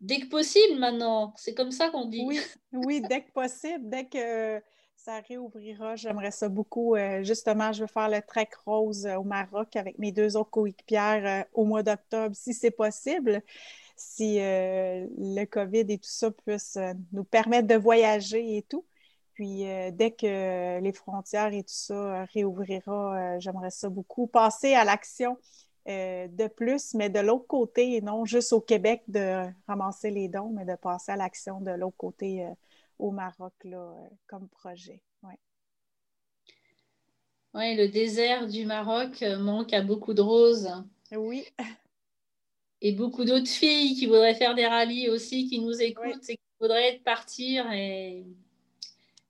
[0.00, 1.32] dès que possible maintenant.
[1.36, 2.24] C'est comme ça qu'on dit.
[2.26, 2.40] Oui,
[2.72, 4.60] oui, dès que possible, dès que
[4.96, 6.94] ça réouvrira, j'aimerais ça beaucoup.
[6.94, 10.50] Euh, justement, je veux faire le trek rose euh, au Maroc avec mes deux autres
[10.50, 13.42] coéquipières euh, au mois d'octobre, si c'est possible.
[13.96, 16.78] Si le COVID et tout ça puisse
[17.12, 18.86] nous permettre de voyager et tout.
[19.34, 24.26] Puis dès que les frontières et tout ça réouvrira, j'aimerais ça beaucoup.
[24.26, 25.36] Passer à l'action
[25.90, 30.28] euh, de plus, mais de l'autre côté, et non juste au Québec de ramasser les
[30.28, 32.50] dons, mais de passer à l'action de l'autre côté euh,
[32.98, 35.02] au Maroc là, euh, comme projet.
[35.22, 35.34] Oui,
[37.54, 40.70] ouais, le désert du Maroc manque à beaucoup de roses.
[41.12, 41.44] Oui.
[42.82, 46.42] Et beaucoup d'autres filles qui voudraient faire des rallyes aussi, qui nous écoutent et qui
[46.58, 47.70] voudraient partir.
[47.72, 48.24] Et...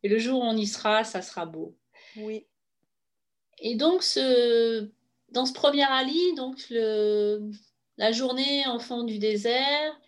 [0.05, 1.75] et le jour où on y sera, ça sera beau.
[2.16, 2.46] Oui.
[3.59, 4.88] Et donc, ce
[5.33, 10.01] dans ce premier rallye, donc la journée en fond du désert.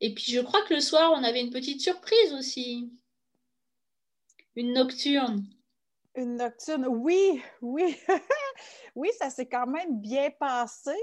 [0.00, 2.92] Et puis je crois que le soir, on avait une petite surprise aussi.
[4.54, 5.44] Une nocturne.
[6.14, 7.96] Une nocturne, oui, oui.
[8.94, 10.94] oui, ça s'est quand même bien passé.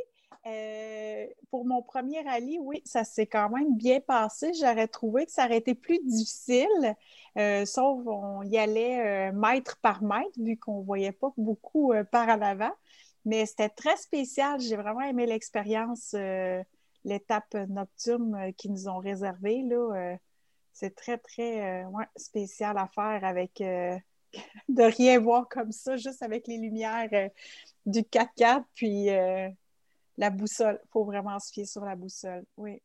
[0.45, 4.51] Euh, pour mon premier rallye, oui, ça s'est quand même bien passé.
[4.53, 6.95] J'aurais trouvé que ça aurait été plus difficile,
[7.37, 11.93] euh, sauf on y allait euh, mètre par mètre, vu qu'on ne voyait pas beaucoup
[12.11, 12.73] par en avant.
[13.25, 14.59] Mais c'était très spécial.
[14.59, 16.63] J'ai vraiment aimé l'expérience, euh,
[17.03, 19.63] l'étape nocturne euh, qu'ils nous ont réservée.
[19.71, 20.15] Euh,
[20.73, 21.85] c'est très, très
[22.15, 23.59] spécial à faire avec
[24.69, 27.09] de rien voir comme ça, juste avec les lumières
[27.85, 29.05] du 4x4, puis
[30.17, 30.79] la boussole.
[30.83, 32.43] Il faut vraiment se fier sur la boussole.
[32.57, 32.81] Oui.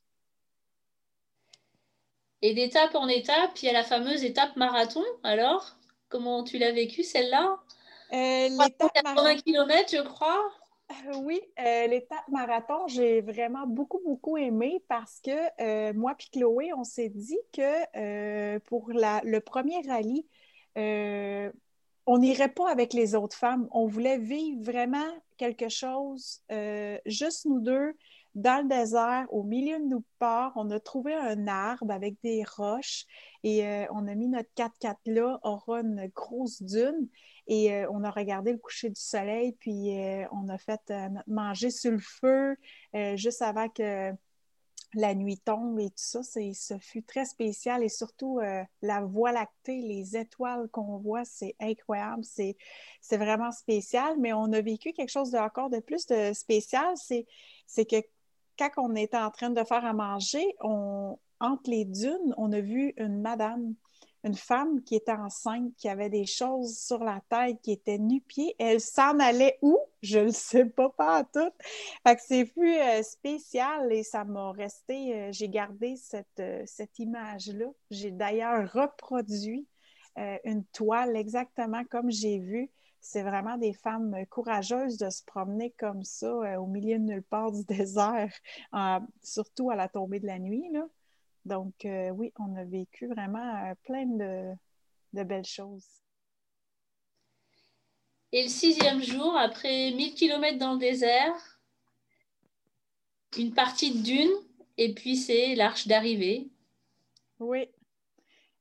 [2.43, 5.05] Et d'étape en étape, il y a la fameuse étape marathon.
[5.25, 5.77] Alors,
[6.09, 7.59] comment tu l'as vécue celle-là?
[8.13, 10.51] L'étape 80 km, je crois.
[10.91, 16.73] Euh, oui, euh, l'étape marathon, j'ai vraiment beaucoup, beaucoup aimé parce que moi et Chloé,
[16.77, 20.27] on s'est dit que pour le premier rallye,
[22.07, 23.69] on n'irait pas avec les autres femmes.
[23.71, 26.43] On voulait vivre vraiment quelque chose,
[27.07, 27.95] juste nous deux,
[28.37, 30.53] dans le désert, au milieu de nous part.
[30.57, 33.05] On a trouvé un arbre avec des roches
[33.45, 37.09] et on a mis notre 4x4 là, aura une grosse dune.
[37.51, 41.09] Et euh, on a regardé le coucher du soleil, puis euh, on a fait euh,
[41.27, 42.57] manger sur le feu
[43.17, 44.13] juste avant que
[44.95, 46.23] la nuit tombe et tout ça.
[46.23, 48.41] Ce fut très spécial et surtout
[48.83, 52.25] la voie lactée, les étoiles qu'on voit, c'est incroyable.
[52.25, 56.95] C'est vraiment spécial, mais on a vécu quelque chose encore de plus de spécial.
[56.97, 58.03] C'est que
[58.59, 62.61] quand on était en train de faire à manger, on, entre les dunes, on a
[62.61, 63.75] vu une madame
[64.25, 68.55] une femme qui était enceinte, qui avait des choses sur la tête, qui était nu-pied.
[68.59, 69.79] Elle s'en allait où?
[70.03, 71.51] Je ne sais pas, pas tout.
[72.07, 76.63] Fait que c'est plus euh, spécial et ça m'a resté, euh, j'ai gardé cette, euh,
[76.67, 77.67] cette image-là.
[77.91, 79.67] J'ai d'ailleurs reproduit
[80.45, 82.71] une toile exactement comme j'ai vu.
[83.01, 87.53] C'est vraiment des femmes courageuses de se promener comme ça au milieu de nulle part
[87.53, 88.31] du désert,
[89.23, 90.69] surtout à la tombée de la nuit.
[90.73, 90.87] Là.
[91.45, 95.87] Donc, euh, oui, on a vécu vraiment euh, plein de, belles choses.
[98.33, 101.61] Et le sixième jour, après 1000 km dans le désert,
[103.37, 104.31] une partie de dune,
[104.77, 106.49] et puis c'est l'arche d'arrivée.
[107.39, 107.69] Oui.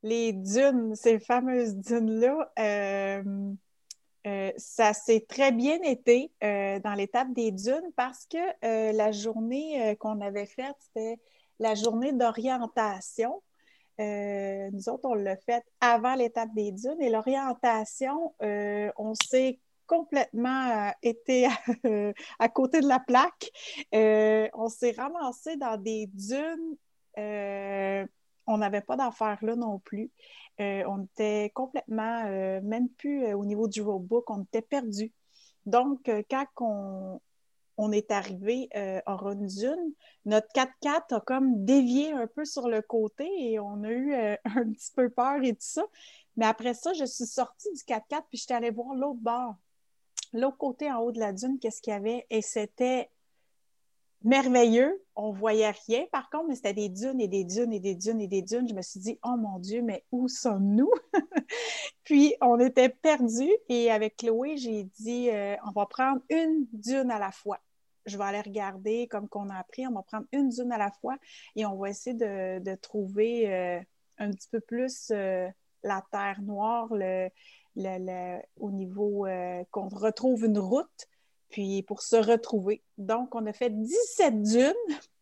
[0.02, 7.92] Les dunes, ces fameuses dunes-là, euh, ça s'est très bien été dans l'étape des dunes
[7.96, 11.20] parce que la journée qu'on avait faite, c'était
[11.60, 13.42] la journée d'orientation.
[14.00, 19.60] Euh, nous autres, on l'a fait avant l'étape des dunes et l'orientation, euh, on s'est
[19.88, 21.48] complètement euh, été
[22.40, 23.50] à côté de la plaque.
[23.92, 26.78] on s'est ramassé dans des dunes.
[28.48, 30.12] on n'avait pas d'affaires là non plus.
[30.60, 32.24] on était complètement,
[32.62, 35.12] même plus au niveau du roadbook, on était perdu.
[35.66, 37.20] Donc, quand on,
[37.82, 39.94] on est arrivé euh, à Ronzune,
[40.26, 44.36] notre 4x4 a comme dévié un peu sur le côté et on a eu euh,
[44.44, 45.86] un petit peu peur et tout ça.
[46.36, 49.56] Mais après ça, je suis sortie du 4x4 puis j'étais allée voir l'autre bord,
[50.34, 52.28] l'autre côté en haut de la dune, qu'est-ce qu'il y avait?
[52.30, 53.10] Et c'était
[54.24, 55.02] merveilleux.
[55.16, 58.20] On voyait rien, par contre, mais c'était des dunes et des dunes et des dunes
[58.20, 58.68] et des dunes.
[58.68, 60.92] Je me suis dit, oh mon Dieu, mais où sommes-nous?
[62.04, 67.10] Puis, on était perdus et avec Chloé, j'ai dit, euh, on va prendre une dune
[67.10, 67.62] à la fois
[68.10, 69.88] je vais aller regarder comme qu'on a appris.
[69.88, 71.18] On va prendre une dune à la fois
[71.56, 73.80] et on va essayer de, trouver euh,
[74.18, 75.48] un petit peu plus euh,
[75.84, 77.30] la terre noire le,
[78.58, 81.08] au niveau euh, qu'on retrouve une route,
[81.50, 82.84] puis pour se retrouver.
[82.98, 84.74] Donc, on a fait 17 dunes,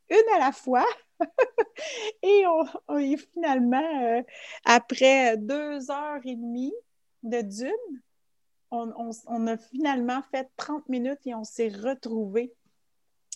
[0.09, 0.85] une à la fois.
[2.23, 2.43] et
[2.87, 4.23] on, est finalement,
[4.65, 6.73] après deux heures et demie
[7.23, 8.01] de dunes,
[8.71, 12.53] on, on, a finalement fait 30 minutes et on s'est retrouvés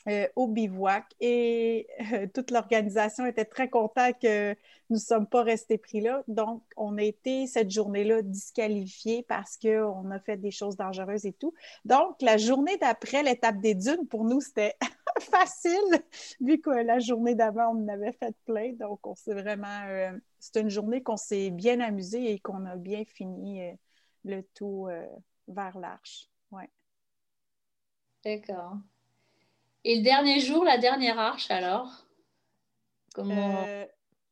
[0.08, 4.54] euh, au bivouac et euh, toute l'organisation était très contente que
[4.90, 6.24] nous ne sommes pas restés pris là.
[6.28, 11.34] Donc, on a été cette journée-là disqualifiés parce qu'on a fait des choses dangereuses et
[11.34, 11.54] tout.
[11.86, 14.76] Donc, la journée d'après l'étape des dunes, pour nous, c'était
[15.20, 16.04] facile,
[16.40, 18.74] vu que la journée d'avant, on en avait fait plein.
[18.74, 19.86] Donc, on s'est vraiment.
[19.88, 23.62] Euh, c'est une journée qu'on s'est bien amusé et qu'on a bien fini
[24.26, 24.88] le tout
[25.48, 26.28] vers l'arche.
[26.52, 26.70] Ouais.
[28.24, 28.78] D'accord.
[29.84, 32.06] Et le dernier jour, la dernière arche, alors?
[33.14, 33.64] Comment...
[33.66, 33.86] Euh,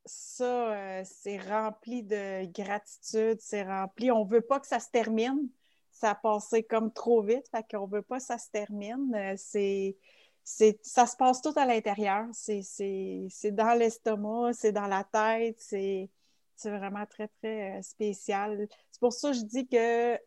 [0.05, 4.12] ça, euh, c'est rempli de gratitude, c'est rempli.
[4.12, 5.49] On ne veut pas que ça se termine.
[5.91, 9.13] Ça a passé comme trop vite, fait qu'on ne veut pas que ça se termine.
[9.15, 9.97] Euh, c'est,
[10.43, 12.25] c'est, ça se passe tout à l'intérieur.
[12.31, 16.09] C'est, c'est, c'est dans l'estomac, c'est dans la tête, c'est,
[16.55, 18.67] c'est vraiment très, très spécial.
[18.91, 20.17] C'est pour ça que je dis que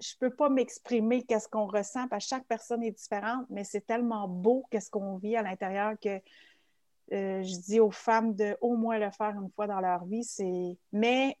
[0.00, 3.84] je peux pas m'exprimer qu'est-ce qu'on ressent parce que chaque personne est différente, mais c'est
[3.86, 6.20] tellement beau qu'est-ce qu'on vit à l'intérieur que
[7.12, 10.24] euh, je dis aux femmes de au moins le faire une fois dans leur vie.
[10.24, 11.36] C'est mais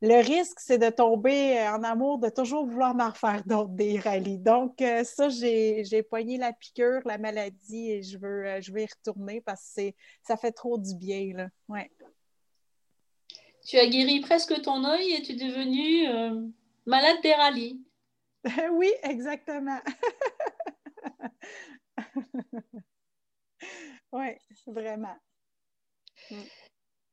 [0.00, 4.38] le risque, c'est de tomber en amour, de toujours vouloir en refaire d'autres des rallyes.
[4.38, 8.84] Donc, euh, ça, j'ai, poigné la piqûre, la maladie, et je veux, euh, je vais
[8.84, 9.90] y retourner parce que
[10.22, 11.32] ça fait trop du bien.
[11.34, 11.48] Là.
[11.68, 11.90] Ouais.
[13.66, 16.52] Tu as guéri presque ton œil et tu es devenue
[16.88, 17.84] Malade des rallyes.
[18.72, 19.78] oui, exactement.
[24.12, 24.28] oui,
[24.66, 25.16] vraiment.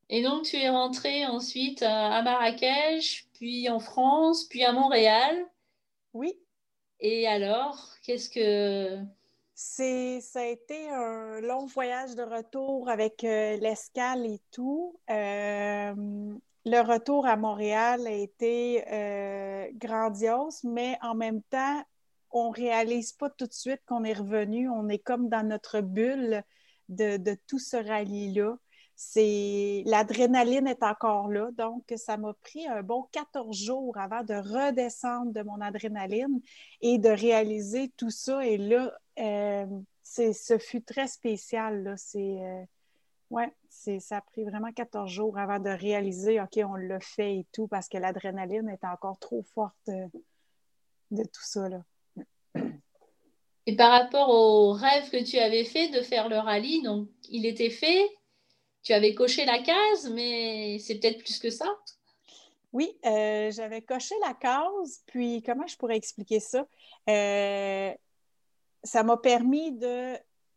[0.08, 5.46] Et donc, tu es rentrée ensuite à Marrakech, puis en France, puis à Montréal.
[6.14, 6.40] Oui.
[7.02, 9.04] Et alors, qu'est-ce que...
[9.56, 14.98] C'est, ça a été un long voyage de retour avec euh, l'escale et tout.
[15.10, 16.34] Euh,
[16.66, 21.84] le retour à Montréal a été euh, grandiose, mais en même temps,
[22.32, 24.70] on ne réalise pas tout de suite qu'on est revenu.
[24.70, 26.44] On est comme dans notre bulle
[26.90, 28.58] de, tout ce rallye-là.
[28.96, 34.34] C'est l'adrénaline est encore là, donc ça m'a pris un bon 14 jours avant de
[34.34, 36.40] redescendre de mon adrénaline
[36.82, 38.46] et de réaliser tout ça.
[38.46, 39.66] Et là, euh,
[40.04, 41.94] ce fut très spécial.
[41.98, 42.64] C'est euh,
[43.30, 47.48] ouais, ça a pris vraiment 14 jours avant de réaliser, OK, on l'a fait et
[47.52, 50.08] tout, parce que l'adrénaline est encore trop forte euh,
[51.12, 51.68] de, tout ça.
[51.70, 51.82] Là.
[53.66, 57.46] Et par rapport au rêve que tu avais fait de faire le rallye, donc il
[57.46, 58.08] était fait,
[58.84, 61.66] tu avais coché la case, mais c'est peut-être plus que ça?
[62.74, 66.68] Oui, euh, j'avais coché la case, puis comment je pourrais expliquer ça?
[67.10, 67.94] Euh,
[68.84, 70.16] ça m'a permis de,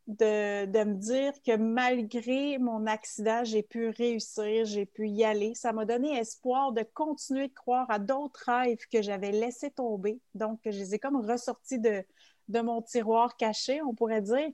[0.08, 5.54] de, me dire que malgré mon accident, j'ai pu réussir, j'ai pu y aller.
[5.54, 10.18] Ça m'a donné espoir de continuer de croire à d'autres rêves que j'avais laissés tomber.
[10.34, 12.02] Donc, je les ai comme ressortis de,
[12.48, 14.48] de mon tiroir caché, on pourrait dire.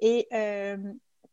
[0.00, 0.76] Et euh,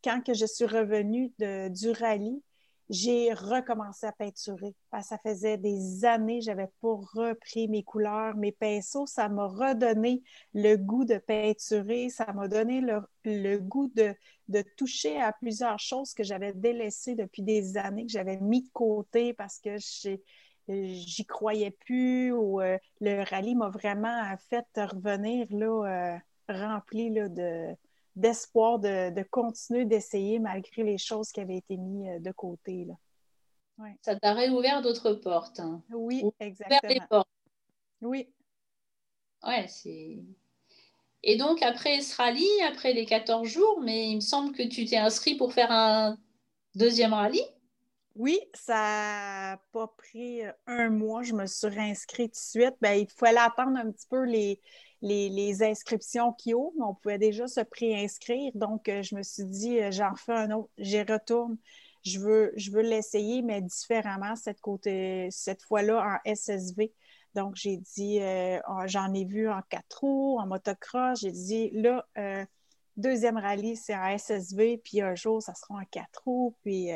[0.01, 2.41] quand que je suis revenue de, du rallye,
[2.89, 4.73] j'ai recommencé à peinturer.
[5.01, 9.05] ça faisait des années, j'avais pas repris mes couleurs, mes pinceaux.
[9.05, 10.23] Ça m'a redonné
[10.53, 12.09] le goût de peinturer.
[12.09, 14.15] Ça m'a donné le, goût de,
[14.77, 19.33] toucher à plusieurs choses que j'avais délaissées depuis des années, que j'avais mis de côté
[19.33, 19.75] parce que
[20.69, 27.27] j'y croyais plus ou euh, le rallye m'a vraiment fait revenir là, euh, rempli là,
[27.27, 27.75] de,
[28.17, 32.85] d'espoir de, continuer d'essayer malgré les choses qui avaient été mises euh, de côté.
[32.85, 32.95] Là.
[34.01, 35.59] Ça t'a réouvert d'autres portes.
[35.59, 35.83] Hein.
[35.91, 37.25] Oui, exactement.
[38.01, 38.27] Oui.
[39.45, 40.17] Ouais, c'est.
[41.23, 44.85] Et donc, après ce rallye, après les 14 jours, mais il me semble que tu
[44.85, 46.17] t'es inscrit pour faire un
[46.75, 47.43] deuxième rallye.
[48.15, 51.21] Oui, ça n'a pas pris un mois.
[51.21, 52.75] Je me suis réinscrite tout de suite.
[52.81, 54.59] Ben, il fallait attendre un petit peu les,
[55.01, 58.51] les, inscriptions qui ouvrent, on pouvait déjà se préinscrire.
[58.55, 61.57] Donc, euh, je me suis dit, euh, j'en fais un autre, j'y retourne.
[62.03, 64.59] Je veux, je veux l'essayer, mais différemment cette,
[65.67, 66.93] fois-là en SSV.
[67.35, 71.19] Donc, j'ai dit, euh, j'en ai vu en quatre roues, en motocross.
[71.19, 72.05] J'ai dit, là,
[72.95, 76.55] deuxième rallye, c'est en SSV, puis un jour, ça sera en quatre roues.
[76.63, 76.89] Puis,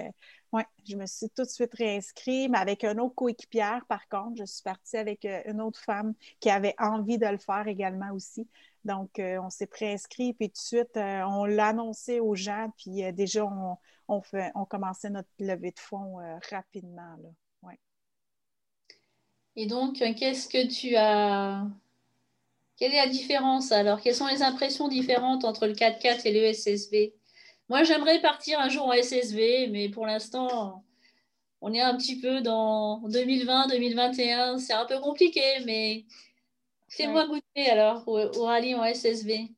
[0.54, 4.38] oui, je me suis tout de suite réinscrite, mais avec un autre coéquipière, par contre.
[4.38, 8.12] Je suis partie avec euh, une autre femme qui avait envie de le faire également
[8.14, 8.48] aussi.
[8.84, 12.70] Donc, euh, on s'est préinscrit, puis tout de suite, euh, on l'a annoncé aux gens,
[12.78, 13.46] puis déjà,
[14.08, 16.18] on, fait, on commençait notre levée de fonds
[16.50, 17.16] rapidement.
[17.22, 17.30] Là.
[17.62, 17.80] Ouais.
[19.56, 21.66] Et donc, qu'est-ce que tu as.
[22.76, 24.02] Quelle est la différence alors?
[24.02, 27.14] Quelles sont les impressions différentes entre le 4x4 et le SSV
[27.72, 30.84] moi, j'aimerais partir un jour en SSV, mais pour l'instant,
[31.62, 34.58] on est un petit peu dans 2020, 2021.
[34.58, 36.06] C'est un peu compliqué, mais
[36.90, 39.52] fais-moi goûter alors au, au rallye en SSV.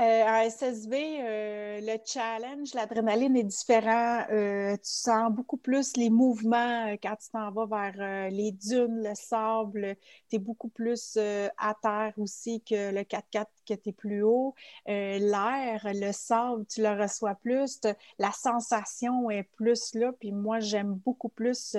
[0.00, 4.24] Euh, en SSV, euh, le challenge, l'adrénaline est différent.
[4.30, 9.14] Euh, tu sens beaucoup plus les mouvements quand tu t'en vas vers les dunes, le
[9.14, 9.96] sable.
[10.30, 11.18] Tu es beaucoup plus
[11.58, 14.54] à terre aussi que le 4x4 que tu es plus haut.
[14.86, 17.80] L'air, le sable, tu le reçois plus.
[18.18, 20.12] La sensation est plus là.
[20.18, 21.76] Puis moi, j'aime beaucoup plus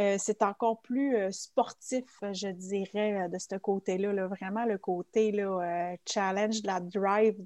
[0.00, 4.28] euh, c'est encore plus euh, sportif, je dirais, euh, de ce côté-là.
[4.28, 5.30] Vraiment le côté
[6.06, 7.36] challenge, de la drive,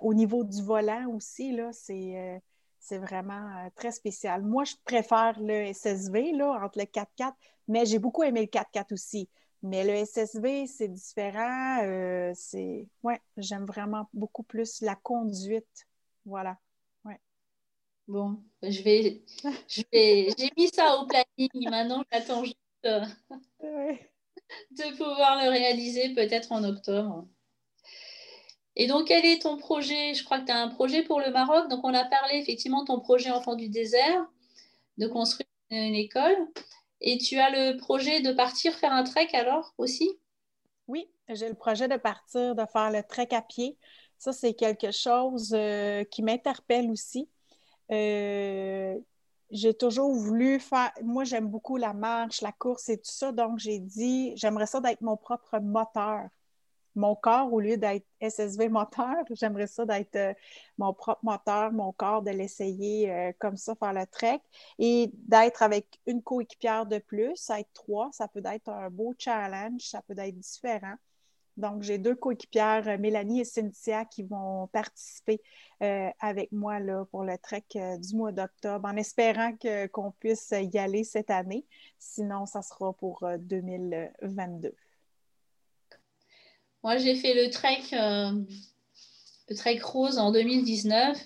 [0.00, 4.42] au niveau du volant aussi, c'est vraiment très spécial.
[4.42, 7.34] Moi, je préfère le SSV là, entre le 4x4,
[7.68, 9.28] mais j'ai beaucoup aimé le 4x4 aussi.
[9.62, 12.32] Mais le SSV, c'est différent.
[12.34, 15.86] c'est ouais, j'aime vraiment beaucoup plus la conduite.
[16.24, 16.56] Voilà.
[18.08, 19.22] Bon, je vais,
[19.68, 21.70] je vais, j'ai mis ça au planning.
[21.70, 23.04] Maintenant, j'attends juste euh,
[24.70, 27.26] de pouvoir le réaliser peut-être en octobre.
[28.76, 30.14] Et donc, quel est ton projet?
[30.14, 31.68] Je crois que tu as un projet pour le Maroc.
[31.70, 34.26] Donc, on a parlé effectivement de ton projet Enfant du désert,
[34.98, 36.36] de construire une école.
[37.00, 40.10] Et tu as le projet de partir faire un trek alors aussi?
[40.88, 43.78] Oui, j'ai le projet de partir, de faire le trek à pied.
[44.18, 47.28] Ça, c'est quelque chose euh, qui m'interpelle aussi.
[47.92, 48.98] Euh,
[49.50, 50.92] j'ai toujours voulu faire.
[51.02, 53.32] Moi, j'aime beaucoup la marche, la course et tout ça.
[53.32, 56.28] Donc, j'ai dit, j'aimerais ça d'être mon propre moteur.
[56.96, 60.32] Mon corps, au lieu d'être SSV moteur, j'aimerais ça d'être euh,
[60.78, 64.40] mon propre moteur, mon corps, de l'essayer euh, comme ça, faire le trek
[64.78, 69.82] et d'être avec une coéquipière de plus, être trois, ça peut être un beau challenge,
[69.82, 70.94] ça peut être différent.
[71.56, 75.40] Donc, j'ai deux coéquipières, euh, Mélanie et Cynthia, qui vont participer
[75.82, 79.56] euh, avec moi là, pour le trek euh, du mois d'octobre, en espérant
[79.92, 81.64] qu'on puisse y aller cette année.
[81.98, 84.74] Sinon, ça sera pour 2022.
[86.82, 87.82] Moi, j'ai fait le trek,
[89.48, 91.18] le trek rose en 2019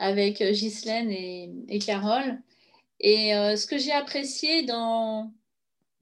[0.00, 2.40] avec Ghislaine et, et Carole.
[2.98, 5.32] Et ce que j'ai apprécié dans,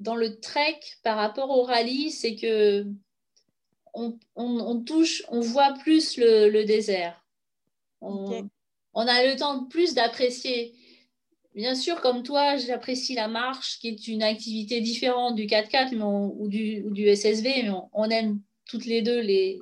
[0.01, 2.85] dans le trek par rapport au rallye, c'est que
[4.37, 7.25] on, touche, on voit plus le, désert.
[8.01, 8.49] On,
[8.95, 10.75] a le temps plus d'apprécier.
[11.55, 16.49] Bien sûr, comme toi, j'apprécie la marche, qui est une activité différente du 4x4 ou,
[16.49, 19.59] du, SSV, mais on, aime toutes les deux les,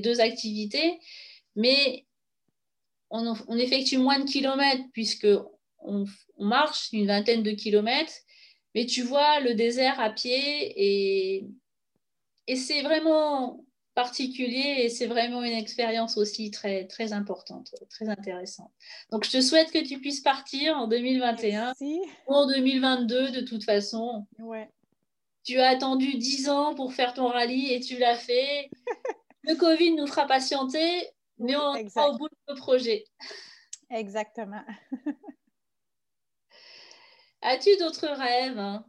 [0.00, 0.98] deux activités.
[1.56, 2.06] Mais
[3.10, 5.28] on, effectue moins de kilomètres puisque
[5.78, 6.04] on,
[6.38, 8.14] marche une vingtaine de kilomètres
[8.74, 11.44] mais tu vois le désert à pied et,
[12.46, 13.64] et c'est vraiment
[13.94, 18.70] particulier et c'est vraiment une expérience aussi très, très importante, très intéressante.
[19.10, 23.64] Donc, je te souhaite que tu puisses partir en 2021 ou en 2022 de toute
[23.64, 24.26] façon.
[24.38, 24.70] Ouais.
[25.44, 28.70] Tu as attendu 10 ans pour faire ton rallye et tu l'as fait.
[29.42, 33.04] Le Covid nous fera patienter, mais on sera au bout de nos projets.
[33.90, 34.62] Exactement.
[37.42, 38.84] As-tu d'autres rêves hein?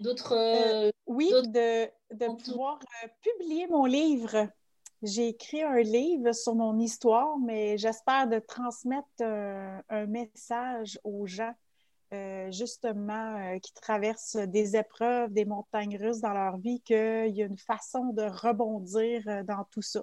[0.00, 0.32] D'autres.
[0.32, 4.48] Euh, oui, de, pouvoir euh, publier mon livre.
[5.02, 11.26] J'ai écrit un livre sur mon histoire, mais j'espère de transmettre euh, un message aux
[11.26, 11.54] gens
[12.12, 17.42] euh, justement, euh, qui traversent des épreuves, des montagnes russes dans leur vie, qu'il y
[17.42, 20.02] a une façon de rebondir dans tout ça.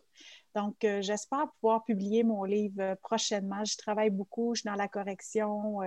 [0.55, 3.65] Donc, j'espère pouvoir publier mon livre prochainement.
[3.65, 5.79] Je travaille beaucoup, je suis dans la correction,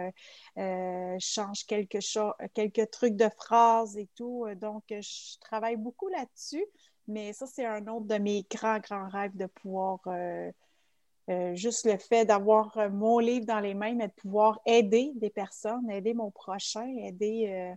[0.56, 4.46] je change quelque chose, quelques trucs de phrases et tout.
[4.56, 6.64] Donc, je travaille beaucoup là-dessus,
[7.06, 10.00] mais ça, c'est un autre de mes grands, grands rêves de pouvoir
[11.28, 15.10] euh, juste le fait d'avoir euh, mon livre dans les mains, mais de pouvoir aider
[15.16, 17.74] des personnes, aider mon prochain, aider euh,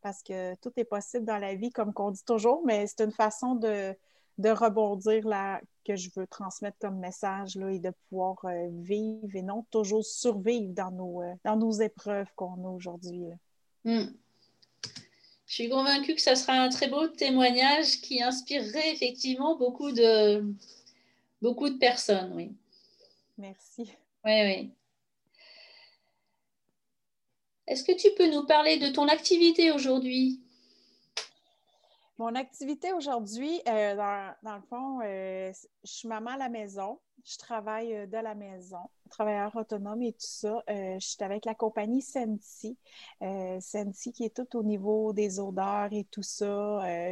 [0.00, 3.12] parce que tout est possible dans la vie, comme qu'on dit toujours, mais c'est une
[3.12, 3.94] façon de,
[4.48, 8.36] rebondir là, que je veux transmettre comme message là, et de pouvoir
[8.82, 13.24] vivre et non toujours survivre dans nos, dans nos épreuves qu'on a aujourd'hui.
[13.84, 14.06] Hmm.
[15.50, 20.44] Je suis convaincue que ça sera un très beau témoignage qui inspirerait effectivement beaucoup de,
[21.42, 22.52] beaucoup de personnes, oui.
[23.36, 23.90] Merci.
[24.24, 24.70] Oui, oui.
[27.66, 30.40] Est-ce que tu peux nous parler de ton activité aujourd'hui?
[32.20, 33.96] Mon activité aujourd'hui, euh,
[34.42, 35.50] dans, le fond, euh,
[35.82, 37.00] je suis maman à la maison.
[37.24, 40.62] Je travaille euh, de la maison, travailleur autonome et tout ça.
[40.68, 42.76] je suis avec la compagnie Senti.
[43.22, 46.44] Senti qui est tout au niveau des odeurs et tout ça.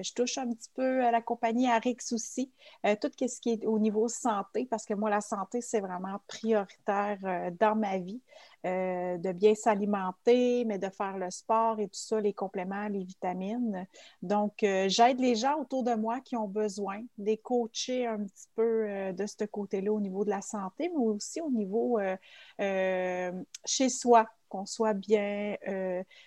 [0.03, 2.53] je touche un petit peu à la compagnie Arix aussi.
[3.01, 7.19] tout ce qui est au niveau santé, parce que moi, la santé, c'est vraiment prioritaire
[7.59, 8.21] dans ma vie.
[8.67, 13.05] Euh, de bien s'alimenter, mais de faire le sport et tout ça, les compléments, les
[13.05, 13.87] vitamines.
[14.21, 18.49] Donc, euh, j'aide les gens autour de moi qui ont besoin, les coacher un petit
[18.57, 22.01] peu euh, de ce côté-là au niveau de la santé, mais aussi au niveau
[23.65, 25.55] chez soi, qu'on soit bien,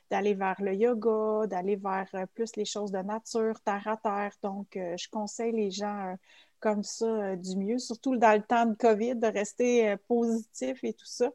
[0.09, 4.34] d'aller vers le yoga, d'aller vers plus les choses de nature, terre à terre.
[4.41, 6.15] Donc, je conseille les gens
[6.61, 11.05] comme ça du mieux, surtout dans le temps de COVID, de rester positif et tout
[11.05, 11.32] ça.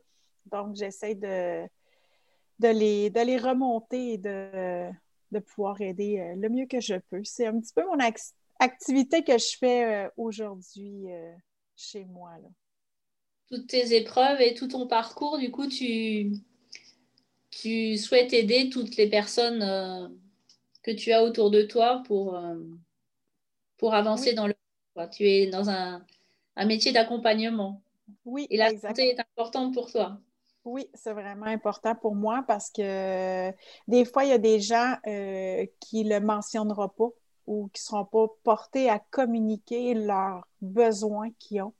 [0.50, 1.66] Donc, j'essaie de,
[2.58, 4.90] de, les, de remonter et de,
[5.40, 7.22] pouvoir aider euh, le mieux que je peux.
[7.24, 7.98] C'est un petit peu mon
[8.58, 11.32] activité que je fais euh, aujourd'hui euh,
[11.76, 12.32] chez moi.
[13.48, 16.32] Toutes tes épreuves et tout ton parcours, du coup, tu,
[17.50, 20.18] tu souhaites aider toutes les personnes
[20.82, 22.40] que tu as autour de toi pour,
[23.76, 24.54] pour avancer dans le...
[25.12, 26.04] Tu es dans un,
[26.64, 27.82] métier d'accompagnement.
[28.24, 30.18] Oui, Et la santé est importante pour toi.
[30.66, 33.52] Oui, c'est vraiment important pour moi parce que
[33.86, 37.08] des fois, il y a des gens euh, qui ne le mentionneront pas
[37.46, 41.72] ou qui ne seront pas portés à communiquer leurs besoins qu'ils ont.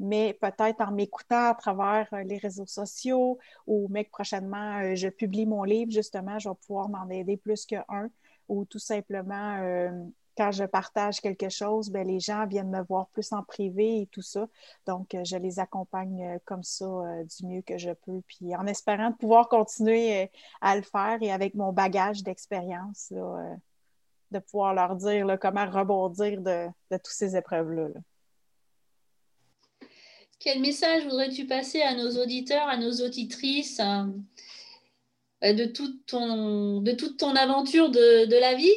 [0.00, 5.08] Mais peut-être en m'écoutant à travers euh, les réseaux sociaux ou mais prochainement, euh, je
[5.08, 8.10] publie mon livre, justement, je vais pouvoir m'en aider plus qu'un
[8.48, 10.02] ou tout simplement
[10.36, 14.06] quand je partage quelque chose, ben, les gens viennent me voir plus en privé et
[14.06, 14.46] tout ça.
[14.86, 18.20] Donc, euh, je les accompagne euh, comme ça euh, du mieux que je peux.
[18.26, 20.30] Puis en espérant de pouvoir continuer
[20.60, 23.12] à le faire et avec mon bagage d'expérience,
[24.30, 27.88] de pouvoir leur dire comment rebondir de, toutes ces épreuves-là.
[30.40, 33.80] Quel message voudrais-tu passer à nos auditeurs, à nos auditrices
[35.40, 38.74] de toute ton, de toute ton aventure de la vie?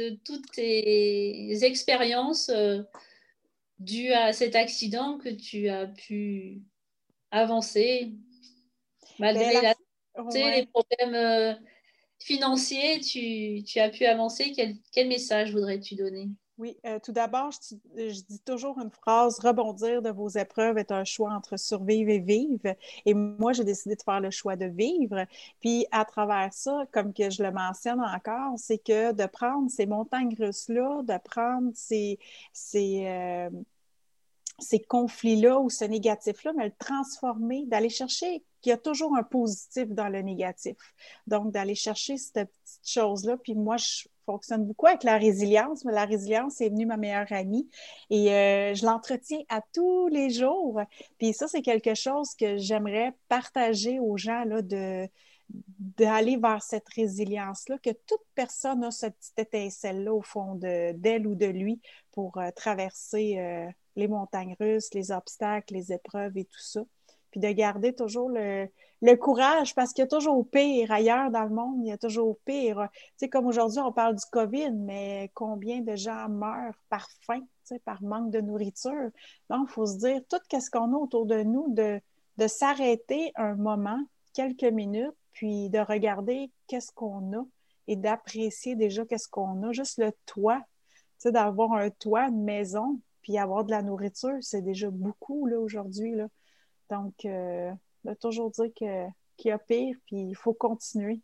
[0.00, 2.82] De toutes tes expériences euh,
[3.78, 6.62] dues à cet accident que tu as pu
[7.30, 8.12] avancer
[9.18, 9.74] malgré ben,
[10.32, 10.56] la...
[10.56, 11.54] les problèmes euh,
[12.18, 14.52] financiers, tu, tu, as pu avancer.
[14.52, 16.28] Quel, quel message voudrais-tu donner?
[16.60, 17.50] Oui, euh, tout d'abord,
[17.96, 22.18] je, dis toujours une phrase, rebondir de vos épreuves est un choix entre survivre et
[22.18, 22.76] vivre.
[23.06, 25.24] Et moi, j'ai décidé de faire le choix de vivre.
[25.60, 29.86] Puis à travers ça, comme que je le mentionne encore, c'est que de prendre ces
[29.86, 32.18] montagnes russes-là, de prendre ces,
[32.52, 33.48] ces, euh,
[34.60, 39.22] ces conflits-là ou ce négatif-là, mais le transformer, d'aller chercher qu'il y a toujours un
[39.22, 40.76] positif dans le négatif.
[41.26, 43.36] Donc, d'aller chercher cette petite chose-là.
[43.38, 47.32] Puis moi, je fonctionne beaucoup avec la résilience, mais la résilience est venue ma meilleure
[47.32, 47.68] amie
[48.10, 50.80] et euh, je l'entretiens à tous les jours.
[51.18, 55.08] Puis ça, c'est quelque chose que j'aimerais partager aux gens de,
[55.78, 61.34] d'aller vers cette résilience-là, que toute personne a cette petite étincelle-là au fond d'elle ou
[61.34, 61.80] de lui
[62.12, 63.66] pour euh, traverser euh,
[64.00, 66.80] les montagnes russes, les obstacles, les épreuves et tout ça.
[67.30, 68.68] Puis de garder toujours le,
[69.16, 72.36] courage, parce qu'il y a toujours pire ailleurs dans le monde, il y a toujours
[72.44, 72.88] pire.
[72.92, 77.40] Tu sais, comme aujourd'hui, on parle du COVID, mais combien de gens meurent par faim,
[77.40, 79.10] tu sais, par manque de nourriture?
[79.48, 82.00] Donc, il faut se dire, tout ce qu'on a autour de nous, de,
[82.36, 87.44] de s'arrêter un moment, quelques minutes, puis de regarder qu'est-ce qu'on a
[87.86, 89.72] et d'apprécier déjà qu'est-ce qu'on a.
[89.72, 94.36] Juste le toit, tu sais, d'avoir un toit, une maison, puis avoir de la nourriture,
[94.40, 96.28] c'est déjà beaucoup, là, aujourd'hui, là.
[96.90, 97.70] Donc, euh,
[98.04, 99.12] de toujours dire qu'il
[99.44, 101.20] y a pire, puis il faut continuer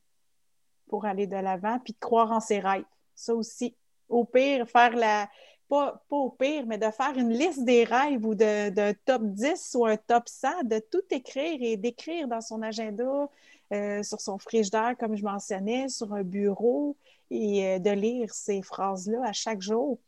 [0.89, 2.85] pour aller de l'avant, puis de croire en ses rêves.
[3.15, 3.75] Ça aussi.
[4.09, 5.29] Au pire, faire la.
[5.69, 9.23] Pas, pas au pire, mais de faire une liste des rêves ou de, de top
[9.25, 13.29] 10 ou un top 100, de tout écrire et d'écrire dans son agenda,
[13.73, 16.97] euh, sur son frigidaire, comme je mentionnais, sur un bureau,
[17.33, 19.99] et euh, de lire ces phrases-là à chaque jour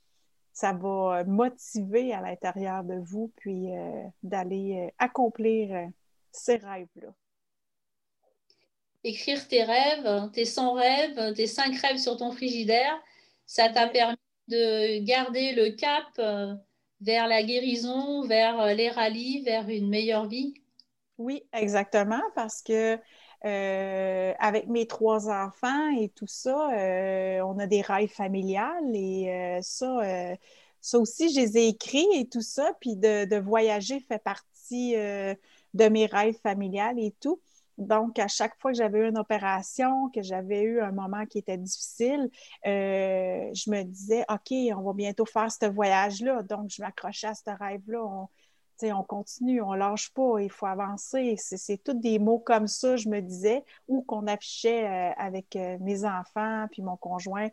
[0.58, 5.88] ça va motiver à l'intérieur de vous, puis euh, d'aller accomplir
[6.32, 7.14] ces rêves-là.
[9.04, 13.00] Écrire tes rêves, tes 100 rêves, tes 5 rêves sur ton frigidaire,
[13.46, 14.16] ça t'a permis
[14.48, 16.52] de garder le cap euh,
[17.02, 20.54] vers la guérison, vers euh, les rallyes, vers une meilleure vie?
[21.18, 22.98] Oui, exactement, parce que
[23.44, 26.68] euh, avec mes trois enfants et tout ça,
[27.44, 30.36] on a des rêves familiales et ça,
[30.80, 35.88] ça aussi, je les ai écrits et tout ça, puis de, voyager fait partie de
[35.88, 37.40] mes rêves familiales et tout.
[37.78, 41.38] Donc, à chaque fois que j'avais eu une opération, que j'avais eu un moment qui
[41.38, 42.28] était difficile,
[42.66, 46.42] euh, je me disais, OK, on va bientôt faire ce voyage-là.
[46.42, 48.26] Donc, je m'accrochais à ce rêve-là.
[48.84, 51.36] On continue, on lâche pas, il faut avancer.
[51.38, 55.78] C'est tous des mots comme ça, je me disais, ou qu'on affichait euh, avec euh,
[55.80, 57.48] mes enfants puis mon conjoint,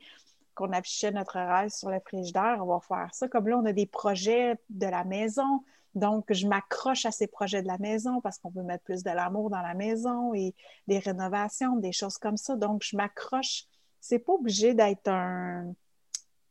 [0.56, 3.28] qu'on affichait notre rêve sur le frigidaire, on va faire ça.
[3.28, 5.62] Comme là, on a des projets de la maison,
[5.96, 9.12] donc, je m'accroche à ces projets de la maison parce qu'on veut mettre plus de
[9.12, 10.54] l'amour dans la maison et
[10.88, 12.58] des rénovations, des choses comme ça.
[12.58, 13.64] Donc, je m'accroche.
[14.02, 15.74] C'est pas obligé d'être un,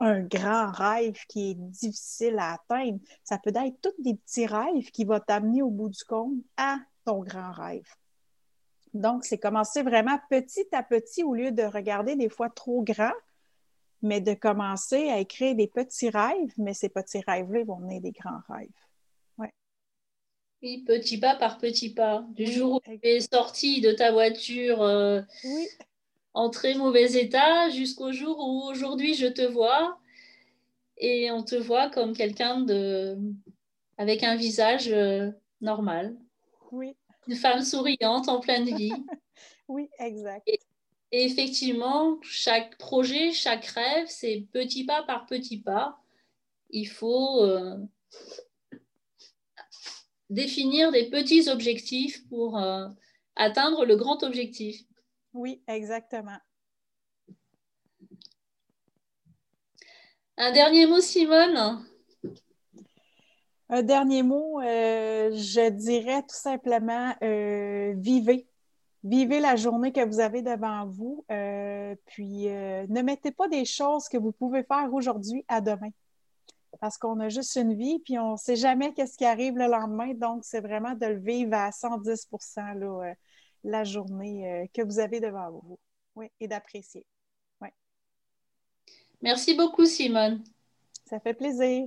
[0.01, 2.99] grand rêve qui est difficile à atteindre.
[3.22, 6.78] Ça peut être tous des petits rêves qui vont t'amener au bout du compte à
[7.05, 7.88] ton grand rêve.
[8.92, 13.14] Donc, c'est commencer vraiment petit à petit au lieu de regarder des fois trop grand,
[14.03, 18.12] mais de commencer à écrire des petits rêves, mais ces petits rêves-là vont mener des
[18.12, 18.68] grands rêves
[20.86, 22.24] petit pas par petit pas.
[22.30, 25.20] Du jour où tu es sorti de ta voiture euh,
[26.35, 29.99] en très mauvais état jusqu'au jour où aujourd'hui je te vois
[30.99, 33.16] et on te voit comme quelqu'un de
[33.97, 35.30] avec un visage euh,
[35.61, 36.16] normal.
[36.72, 36.97] Oui.
[37.28, 38.93] Une femme souriante en pleine vie.
[39.68, 40.43] oui, exact.
[40.47, 40.59] Et,
[41.12, 46.01] effectivement, chaque projet, chaque rêve, c'est petit pas par petit pas.
[46.70, 47.76] Il faut euh,
[50.28, 52.89] définir des petits objectifs pour euh,
[53.37, 54.82] atteindre le grand objectif.
[55.35, 56.39] Oui, exactement.
[60.37, 61.85] Un dernier mot, Simone?
[63.68, 68.47] Un dernier mot, euh, je dirais tout simplement euh, vivez.
[69.03, 71.26] Vivez la journée que vous avez devant vous,
[72.07, 75.91] puis ne mettez pas des choses que vous pouvez faire aujourd'hui à demain
[76.80, 79.66] parce qu'on a juste une vie, puis on ne sait jamais qu'est-ce qui arrive le
[79.66, 80.12] lendemain.
[80.14, 83.14] Donc, c'est vraiment de le vivre à 110% là, euh,
[83.65, 85.79] la journée euh, que vous avez devant vous.
[86.15, 87.05] Oui, et d'apprécier.
[87.61, 87.69] Oui.
[89.23, 90.45] Merci beaucoup, Simone.
[91.07, 91.87] Ça fait plaisir.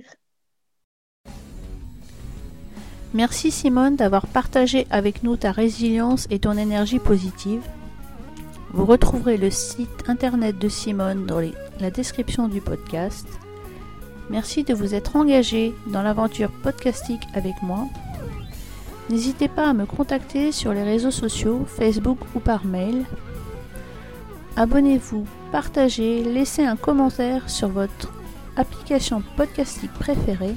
[3.14, 7.62] Merci Simone d'avoir partagé avec nous ta résilience et ton énergie positive.
[8.70, 11.40] Vous retrouverez le site internet de Simone dans
[11.80, 13.26] la description du podcast.
[14.28, 17.88] Merci de vous être engagé dans l'aventure podcastique avec moi.
[19.10, 23.04] N'hésitez pas à me contacter sur les réseaux sociaux, Facebook ou par mail.
[24.56, 28.12] Abonnez-vous, partagez, laissez un commentaire sur votre
[28.56, 30.54] application podcastique préférée.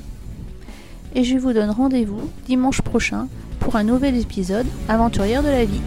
[1.15, 3.27] Et je vous donne rendez-vous dimanche prochain
[3.59, 5.81] pour un nouvel épisode Aventurière de la vie.